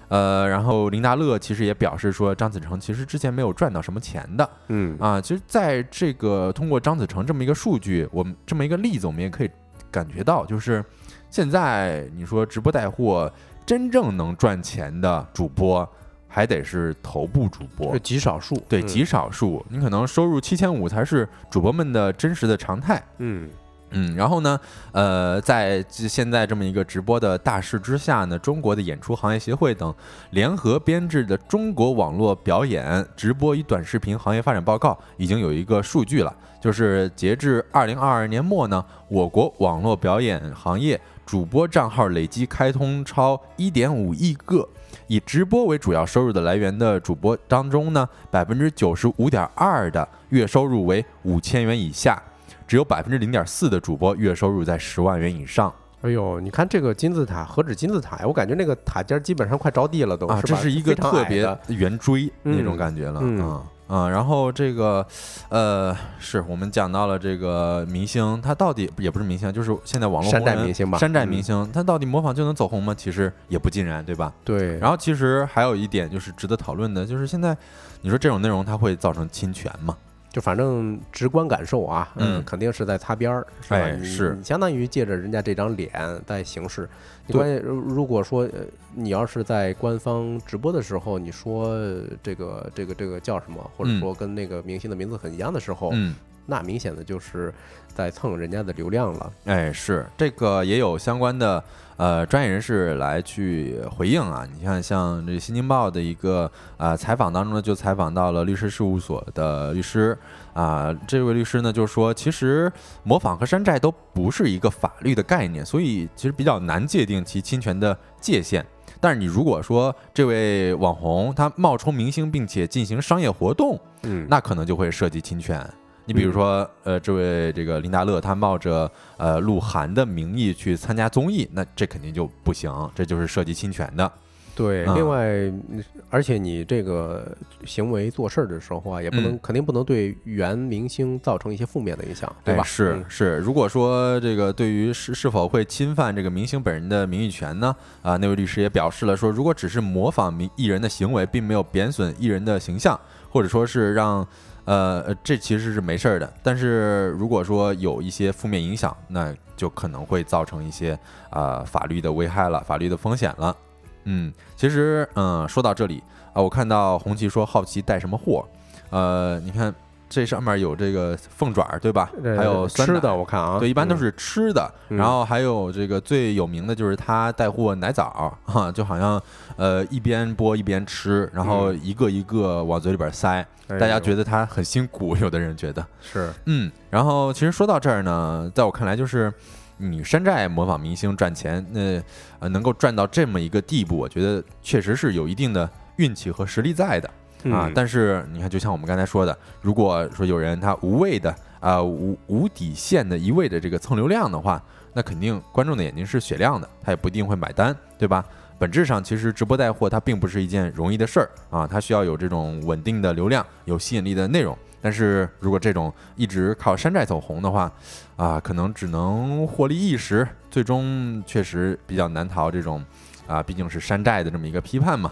[0.08, 4.98] 呃，然后林达乐其实也表示说，张子成其实之前没有赚到什么钱的，嗯。
[4.98, 9.50] 啊，其实在这个通过张子成这么一个数据，我们这么一个例子，我们也可以
[9.90, 10.84] 感觉到，就是
[11.30, 13.30] 现在你说直播带货
[13.66, 15.86] 真正能赚钱的主播，
[16.26, 18.86] 还得是头部主播是，极少数，对，嗯。
[18.86, 23.02] 极少数，你可能收入七千五才是主播们的真实的常态。
[23.18, 23.48] 嗯
[23.90, 24.58] 嗯，然后呢，
[24.92, 29.94] 呃，在现在这么一个直播的大势之下呢，中国的演出行业协会等
[30.30, 44.68] 联合编制的《中国网络表演直播与短视频行业发展报告》已经有一个数据了，就是截至二零二二年末呢，我国网络表演行业主播账号累计开通超一点五亿个。
[45.06, 52.22] 以直播为主要收入的来源的主播当中呢，百分之九十五点二的月收入为五千元以下，
[52.68, 58.24] 只有百分之零点四的主播月收入在十万元以上哎呦，你看这个金字塔，何止金字塔呀？
[58.24, 64.08] 我感觉那个塔尖儿基本上快着地了都，啊，这是一个特别圆锥那种嗯感觉了嗯啊啊。
[64.08, 65.04] 然后这个
[65.48, 72.94] 呃，是我们讲到了这个明星，他到底也不是明星，就是现在网络山寨明星吧山寨嗯明星，他到底模仿就能走红吗？
[72.94, 74.32] 其实也不尽然，对吧？
[74.44, 77.56] 对，然后其实还有一点就是值得讨论的，就是现在
[78.02, 79.96] 你说这种内容它会造成侵权吗？
[80.30, 82.42] 就反正直观感受啊，嗯。
[82.44, 84.04] 肯定是在擦边儿，是吧？
[84.04, 84.34] 是。
[84.36, 85.90] 你相当于借着人家这张脸
[86.26, 86.88] 在行事。
[87.26, 88.60] 你关键如如果说呃
[88.94, 94.00] 你要是在官方直播的时候，你说呃这个这个这个叫什么，或者嗯。
[94.00, 96.14] 说跟那个明星的名字很一样的时候，嗯，
[96.50, 97.52] 那明显的就是
[97.94, 99.32] 在蹭人家的流量了。
[99.44, 101.62] 哎，是这个也有相关的
[101.98, 104.48] 呃专业人士来去回应啊。
[104.56, 110.16] 你看，像这《新京报》的一个呃采访当中呢，就采访到了律师事务所的律师
[110.54, 110.90] 啊。
[111.06, 112.72] 这位律师呢就说，其实
[113.02, 118.64] 模仿和山寨都不是一个法律的概念，所以其实比较难界定其侵权的界限。
[119.00, 125.64] 但是你如果说这位网红他冒充明星并且进行商业活动，嗯，那可能就会涉及侵权。
[126.08, 134.10] 你比如说，呃，这位这个林达乐，他冒着呃鹿晗的名义去参加综艺，那这肯定就不行，这就是涉及侵权的。
[134.56, 142.62] 对，啊另外，嗯而且你这个行为做事儿的时候啊，也不能、嗯肯定不能对原明星造成一些负面的影响，对吧？
[142.62, 147.76] 哎是嗯是，如果说这个对于是是否会侵犯这个明星本人的名誉权呢？
[148.02, 152.98] 啊，那位律师也表示了说，如果只是模仿名艺人的行为，并没有贬损艺人的形象，
[153.30, 154.26] 或者说是让
[154.68, 156.30] 呃，这其实是没事儿的。
[156.42, 160.98] 但是如果说有一些负面影响，那就可能会造成一些
[161.30, 163.56] 啊、法律的危害了，法律的风险了。
[164.04, 166.02] 嗯，其实嗯，说到这里
[166.34, 168.46] 啊，我看到红旗说好奇带什么货，
[168.90, 169.74] 呃，你看
[170.08, 172.10] 这上面有这个凤爪对吧？
[172.24, 173.98] 呃还有吃的，我看啊，对，一般都嗯。
[173.98, 174.96] 是吃的，嗯。
[174.96, 179.20] 然后还有这个最有名的就是他带货奶枣哈，就好像
[179.56, 186.32] 呃一边剥一边吃，然后一个一个往嘴里边塞，大家觉得得他很辛苦，有的人觉得，是。
[186.46, 189.32] 嗯，然后其实说到这儿呢，在我看来就是。
[189.80, 192.02] 你山寨模仿明星赚钱，那
[192.40, 197.08] 呃能够赚到这么一个地步，我觉得确实是有一定的运气和实力在的。
[197.44, 204.62] 啊，但是你看，就像我们刚才说的，如果说有人他无谓的啊、无无底线的一味的这个蹭流量的话，
[204.92, 208.24] 那肯定观众的眼睛是雪亮的，他也不一定会买单，对吧？
[208.58, 214.56] 本质上，其实直播带货它并不是一件容易的事儿啊，它需要有这种稳定的流量、有吸引力的内容。
[214.80, 217.72] 但是如果这种一直靠山寨走红的话，
[218.16, 222.84] 啊，可能只能获利一时，最终确实比较难逃这种
[223.28, 225.10] 啊，毕竟是山寨的这么一个批判嘛。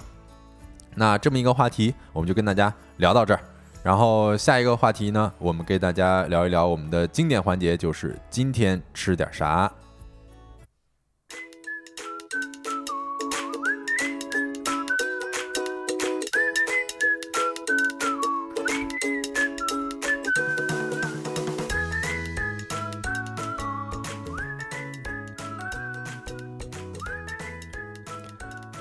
[0.97, 3.41] 那这么一个话题，我们就跟大家聊到这儿。
[3.85, 9.71] 然后下一个话题呢，我们给大家聊一聊我们的经典环节，就是今天吃点啥。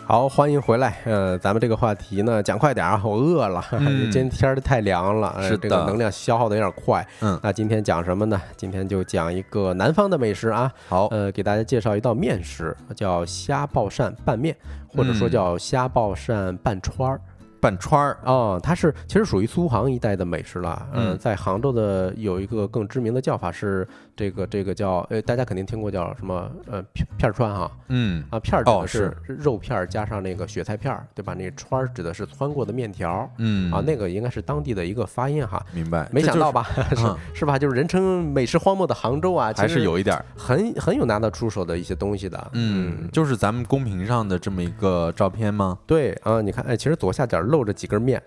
[0.08, 1.00] 好，欢迎回来。
[1.06, 3.66] 呃，咱们这个话题呢，讲快点啊，我饿了。
[3.72, 7.06] 嗯 今天儿太凉了，呃是这个的能量消耗的有点快。
[7.22, 8.40] 嗯那今天讲什么呢？
[8.56, 10.72] 今天就讲一个南方的美食啊。
[10.88, 14.56] 好，呃，给大家介绍一道面食，叫虾爆鳝拌面，
[14.96, 17.20] 或者说嗯叫虾爆鳝拌川儿。
[17.60, 20.88] 拌川儿，哦，它是其实属于苏杭一带的美食了。
[20.94, 31.34] 嗯、嗯在杭州的有一个更知名的叫法是这个这个叫呃，大家肯定听过叫什么呃片片儿川哈嗯啊片儿指哦的是肉片儿加上那个雪菜片儿，对吧？
[31.34, 33.30] 那川儿指的是穿过的面条。
[33.38, 36.64] 嗯啊，那个应该是当地的一个发音哈，明白，没想到吧？
[36.96, 37.60] 是 嗯是吧？
[37.60, 42.52] 就是人称美食荒漠的杭州啊，还是有一点儿，很很有拿得出手的一些东西的。
[42.54, 45.78] 嗯，就是咱们公屏上的这么一个照片吗？
[45.86, 48.22] 对啊，你看，哎，其实左下角露着几根面，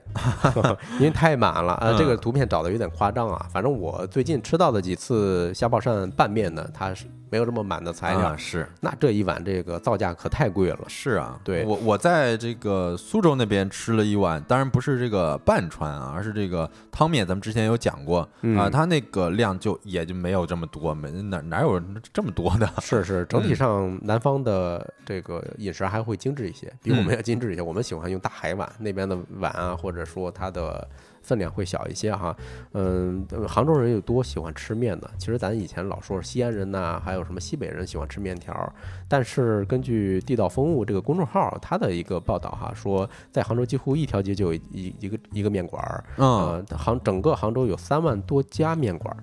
[0.98, 1.94] 因为太满了啊。
[1.98, 3.46] 这个嗯图片找的有点夸张啊。
[3.52, 8.36] 反正我最近吃到的几次虾爆鳝拌面呢，它是没有这么满的材料啊，。
[8.36, 10.78] 是那这一碗这个造价可太贵了。
[10.88, 21.80] 是啊，对我我在这个苏州那边吃了一碗，当然不是这个拌川啊，而是这个汤面，咱们之前有讲过啊，嗯它那个量就也就没有这么多，没哪哪有
[22.12, 22.68] 这么多的？
[22.80, 27.62] 是是，整体嗯上南方的这个饮食还会精致一些，比我们嗯要精致一些。
[27.62, 30.88] 我们喜欢用大海碗，那边的碗啊，或者说它的
[31.28, 32.34] 分量会小一些哈。
[32.72, 35.10] 嗯，杭州人有多喜欢吃面呢？
[35.18, 38.72] 其实咱以前老说西安人呐、还有什么西北人喜欢吃面条儿，
[39.06, 49.20] 但是根据地道风物这个公众号它的一个报道哈，说在杭州几乎一条街就有一一个一个面馆儿，嗯，呃，杭整个杭州有三万多家面馆儿，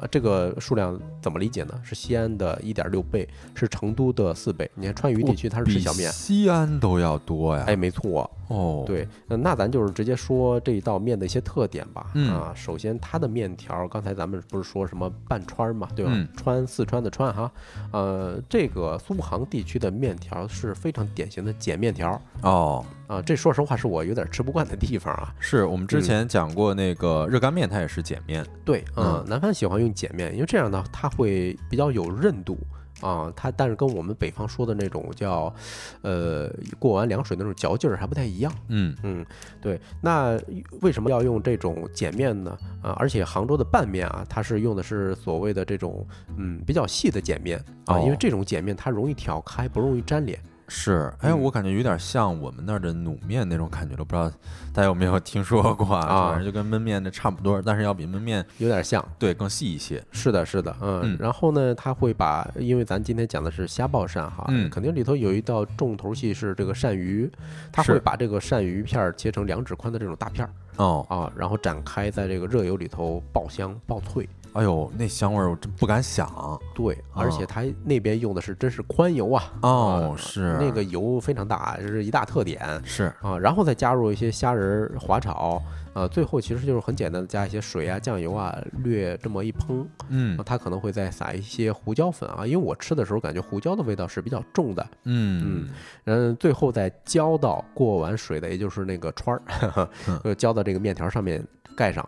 [0.00, 1.74] 呃，这个数量怎么理解呢？
[1.82, 4.70] 是西安的一点六倍，是成都的四倍。
[4.76, 7.64] 你看川渝地区它是吃比小面，西安都要多呀。
[7.66, 12.12] 哎，没错，哦，，对，呃那咱就是直接说这一道面的一些特点吧。
[12.14, 16.12] 嗯啊，首先它的面条，刚才咱们不是说什么半川儿嘛，对吧？
[16.14, 17.50] 嗯川四川的川哈，
[17.90, 25.34] 呃，这个苏杭地区的面条是非常典型的碱面条儿哦，啊，这说实话是我有点吃不惯的地方啊。
[25.40, 28.46] 是我们之嗯前讲过那个热干面，它也是碱面。
[28.64, 32.58] 对，嗯嗯，南方喜欢用碱面，因为这样呢，它会比较有韧度
[33.00, 35.54] 啊，它但是跟我们北方说的那种叫，
[36.02, 38.52] 呃，过完凉水那种嚼劲儿还不太一样。
[38.68, 39.26] 嗯嗯，
[39.60, 39.78] 对。
[40.00, 40.38] 那
[40.80, 42.56] 为什么要用这种碱面呢？
[42.82, 46.06] 啊，而且杭州的拌面啊，它是用的是所谓的这种
[46.38, 50.38] 嗯比较细的碱面啊，因为哦这种碱面它容易挑开，不容易粘连。
[50.68, 54.28] 是，哎，嗯我感觉有点像我们那儿的卤面那种感觉了，不知道
[54.72, 56.06] 大家有没有听说过啊？
[56.06, 60.02] 啊 反正就跟焖面的差不多，但是要比焖面有点像，对更细一些。
[60.10, 67.30] 是的，是的，嗯，嗯然后呢，他会把，因为咱今天讲的是虾爆鳝哈，嗯肯定里头有一道重头戏是这个鳝鱼，
[67.72, 76.58] 他会把这个鳝鱼片儿切成两指宽的这种大片儿哦，啊，然后展开在这个热油里头爆香爆脆，哎呦，那香味儿我真不敢想。
[76.74, 80.56] 对，而且它那边用的是真是宽油啊，哦，啊是。
[80.58, 82.58] 那个油非常大，这是一大特点。
[82.84, 85.62] 是，啊，然后再加入一些虾仁儿滑炒。
[85.92, 88.54] 啊，最后其实就是很简单的加一些水啊、酱油啊，
[88.84, 90.38] 略这么一烹，嗯。
[90.38, 95.68] 啊，它可能会再撒一些胡椒粉啊，因为我吃的时候感觉胡椒的味道是比较重的，嗯。
[96.04, 100.20] 嗯，最后再浇到过完水的，也就是那个川儿， 嗯。
[100.24, 101.42] 呃，浇到这个面条上面
[101.74, 102.06] 盖上，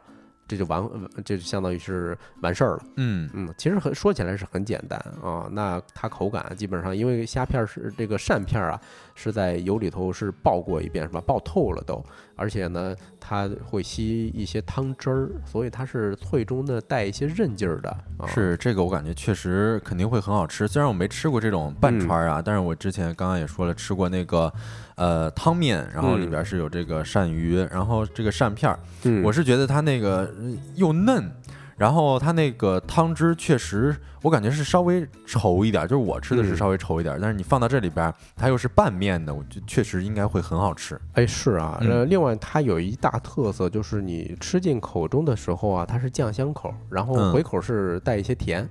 [0.48, 2.82] 这就完，呃这就相当于是完事儿了。
[2.96, 8.80] 嗯嗯，其实很说起来是很简单啊，那它口感基本上因为虾片儿是这个扇片儿啊，
[9.14, 11.20] 是在油里头是爆过一遍是吧？
[11.20, 12.02] 爆透了都，
[12.34, 17.90] 而且呢，它会吸一些汤汁儿，所以它是脆中呢带一些韧劲儿的。
[18.16, 20.66] 啊、是这个，我感觉确实肯定会很好吃。
[20.66, 24.52] 虽然我没吃过这种半串儿啊，但是我之前刚刚也说了，吃过那个
[24.98, 31.32] 呃汤面，然后里嗯边是有这个鳝鱼，然后这个鳝片儿，嗯，我是觉得它那个呃又嫩。
[31.78, 41.00] 然后它那个汤汁确实，我感觉是稍微稠一点，就是我吃的是嗯稍微稠一点，但是你放到这里边，它又是拌面的，我觉得确实应该会很好吃。
[41.12, 48.68] 哎，是啊，嗯呃，另外它有一大特色，就是你吃进口中的时候啊，它是酱香口，然后嗯回口是带一些甜。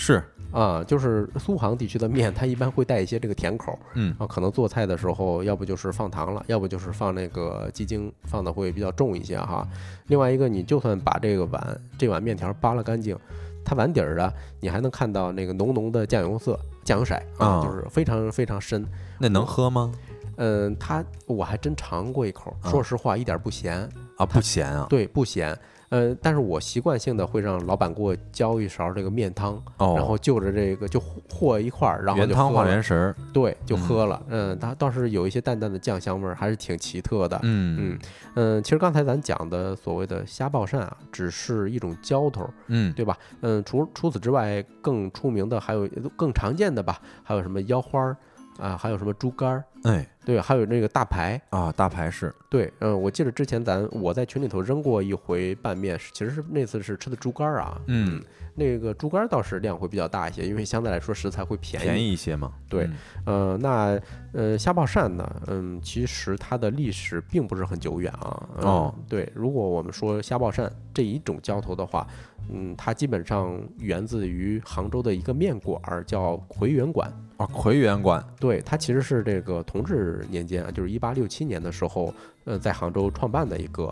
[0.00, 0.22] 是，
[0.52, 9.66] 啊，就是苏杭地区的面，它一般会带一些这个甜口嗯啊，可能做菜的时候，要不就是放糖了，要不就是放那个鸡精，放的会比较重一些哈。
[10.06, 13.18] 另外一个，你就算把这个碗这碗面条扒拉干净，
[13.64, 18.86] 它碗底儿的，你还能看到那个浓浓的酱油色、酱油色啊，啊就是非常非常深。
[19.18, 19.92] 那能喝吗？
[20.36, 24.86] 嗯，它我还真尝过一口，啊说实话一点儿不咸，啊，不咸啊。
[24.88, 25.58] 对，不咸。
[25.90, 33.14] 呃，但是我习惯性的会让老板给我浇一勺这个面汤，哦，然后就着这个就和一块儿，然后原汤化原食儿。
[33.32, 34.22] 对，就嗯喝了。
[34.28, 37.38] 嗯，它倒是有一些淡淡的酱香味儿，还是挺奇特的。
[37.42, 37.98] 嗯嗯
[38.34, 43.16] 嗯，其实刚才咱讲的所谓的虾爆鳝啊，只是一种浇头，嗯对吧？
[43.40, 48.16] 嗯，除除此之外，更出名的还有更常见的吧，还有什么腰花儿
[48.58, 51.40] 啊，还有什么猪肝儿，哎对，还有那个大排。
[51.48, 52.34] 啊，大排是。
[52.50, 58.22] 对，嗯，我记得之前咱我在群里头扔过一回拌面，其实是那次是吃的猪肝儿啊，嗯，
[58.58, 61.84] 那个猪肝儿倒是量会比较大一些，因为相对来说食材会便宜。
[61.84, 62.52] 便宜一些嘛。
[62.68, 62.84] 对
[63.24, 64.00] 嗯呃，那
[64.32, 68.48] 呃，虾爆鳝呢，嗯，其实它的历史并不是很久远啊。
[68.58, 72.06] 嗯哦，对，如果我们说虾爆鳝这一种浇头的话，
[72.50, 77.10] 嗯，它基本上源自于杭州的一个面馆儿，叫奎元馆。
[77.36, 82.12] 啊，奎元馆对，它其实是这个同治年间啊，就是一八六七年的时候，
[82.44, 83.88] 呃，在杭州创办的一个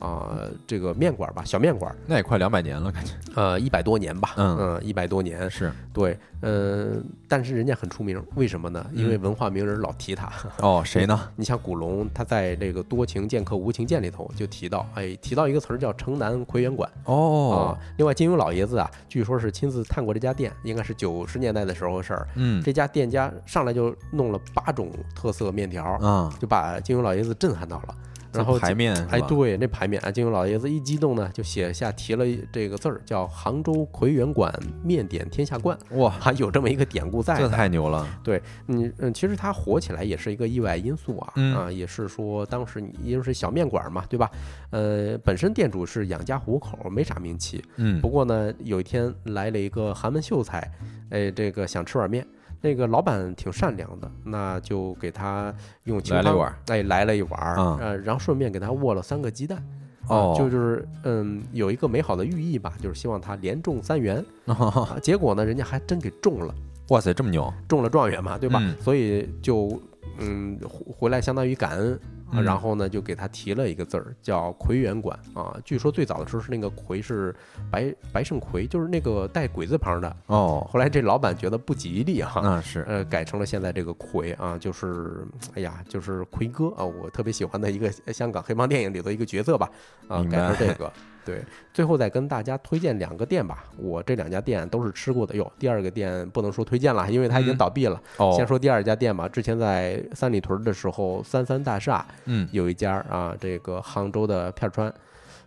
[0.00, 6.94] 啊、这个面馆儿吧，小面馆儿，那也快两百年了，感觉呃，一百多年吧，嗯一百多年，是对，呃，
[7.28, 8.84] 但是人家很出名，为什么呢？
[8.94, 10.32] 因为嗯文化名人老提他。
[10.58, 11.28] 哦，谁呢？
[11.36, 22.26] 你像古龙，他在这个《多情剑客无情剑》里头就提到，哎，提到一个词儿叫城南奎元馆哦啊。，另外，金庸老爷子啊，据说是亲自探过这家店，应该是九十年代的时候的事儿。
[22.36, 27.94] 嗯这家店家上来就弄了八种特色面条，啊，就把金庸老爷子震撼到了。
[28.32, 34.52] 这然后排面哎，对，那牌面啊，金庸老爷子一激动呢，就写下提了这个字儿，叫“杭州奎元馆
[34.84, 37.48] 面点天下冠哇 ”，，还有这么一个典故在这。
[37.48, 38.06] 太牛了。
[38.22, 44.30] 对嗯嗯，其实它火起来也是一个意外因素啊，嗯啊，也是说当时你因为是小面馆嘛，对吧？
[44.70, 47.62] 呃，本身店主是养家糊口，没啥名气。
[47.76, 50.70] 嗯不过呢，有一天来了一个寒门秀才，
[51.10, 52.26] 哎，这个想吃碗面。
[52.60, 55.54] 那个老板挺善良的，那就给他
[55.84, 57.40] 用清汤来了一碗儿，哎，来了一碗
[57.78, 59.58] 呃，然后顺便给他握了三个鸡蛋，
[60.06, 64.96] 啊哦就就是嗯，有一个美好的寓意吧，就是希望他连中三元 啊。
[65.02, 66.54] 结果呢，人家还真给中了。
[66.88, 67.52] 哇塞，这么牛！
[67.68, 68.58] 中了状元嘛，对吧？
[68.62, 69.80] 嗯所以就
[70.18, 72.00] 嗯回回来相当于感恩。
[72.44, 75.52] 然后呢，就给他提了一个字儿，叫魁元馆啊。
[75.64, 77.34] 据说最早的时候是那个魁是
[77.72, 80.16] 白白胜魁，就是那个带鬼字旁的。
[80.26, 85.26] 哦，后来这老板觉得不吉利啊，那是呃，改成了现在这个魁啊，就是
[85.56, 89.68] 哎呀，就是魁哥啊，我特别喜欢的一个香港黑帮电影里的一个角色吧，
[90.06, 90.92] 啊，明改成这个。
[91.30, 93.64] 对，最后再跟大家推荐两个店吧。
[93.76, 95.50] 我这两家店都是吃过的哟。
[95.58, 98.00] 第二个店不能说推荐了，因为它已经嗯倒闭了。
[98.16, 99.28] 哦先说第二家店吧。
[99.28, 104.92] 之前在三里屯的时候，三三大厦嗯，有一家啊，这个杭州的片儿川，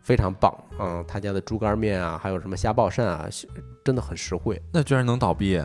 [0.01, 0.53] 非常棒。
[0.79, 3.27] 嗯，他家的猪肝面啊，还有什么虾爆鳝啊，
[3.83, 4.61] 真的很实惠。
[4.71, 5.61] 那居然能倒闭，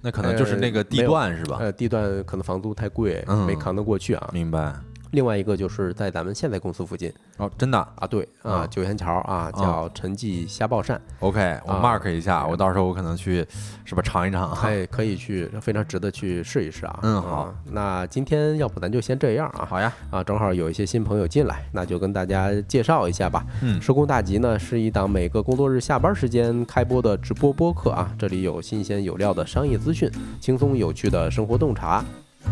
[0.00, 1.58] 那可能就是那个地段是吧？
[1.60, 4.30] 呃，地段可能房租太贵，嗯没扛得过去啊。
[4.32, 4.74] 明白。
[5.12, 10.98] 另外一个就是在咱们现在公司附近哦，真的啊，对啊啊，九仙桥啊，叫陈记虾爆鳝。
[11.20, 13.46] OK，我啊 mark 一下，我到时候我可能去
[13.84, 14.58] 是吧尝一尝啊。
[14.64, 16.98] 哎，可以去，非常值得去试一试啊。
[17.02, 19.66] 嗯好啊那今天要不咱就先这样啊。
[19.68, 23.44] 好呀，啊，正好有一些新朋友进来，那就跟大家介绍一下吧。
[23.60, 30.10] 嗯收工大吉呢是一档每个工作日下班时间开播的直播播客啊，这里有新鲜有料的商业资讯，
[30.40, 32.02] 轻松有趣的生活洞察。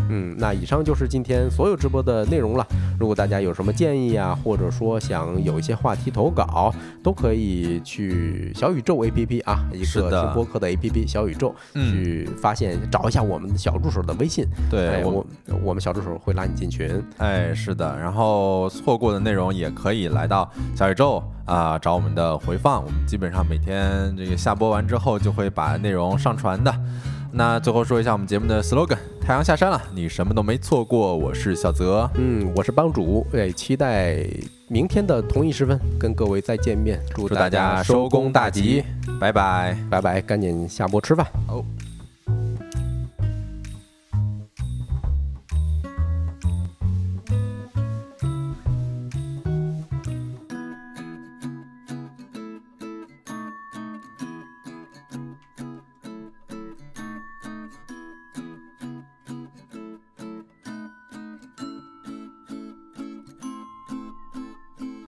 [0.09, 2.65] 嗯，那以上就是今天所有直播的内容了。
[2.99, 6.73] 如果大家有什么建议啊，或者说想有一些话题投稿，
[7.03, 15.25] 都可以去小宇宙 APP 啊，一个听播客的 APP 小宇宙嗯去发现，找一下我们的小助手的微信，对哎，我我
[15.63, 17.01] 我们小助手会拉你进群。
[17.17, 22.83] 哎，是的，然后错过的内容也可以来到小宇宙啊、找我们的回放。
[22.83, 26.73] 我们基本上每天这个下播完之后就会把内容上传的。
[27.33, 31.15] 那最后说一下我们节目的 slogan：太阳下山了，你什么都没错过。
[31.15, 34.25] 我是小泽，嗯，我是帮主，哎，期待
[34.67, 36.99] 明天的同一时分跟各位再见面。
[37.15, 38.83] 祝祝大家收工大吉，
[39.19, 39.77] 拜拜。
[39.89, 41.25] 拜拜，赶紧下播吃饭。
[41.47, 41.63] 好。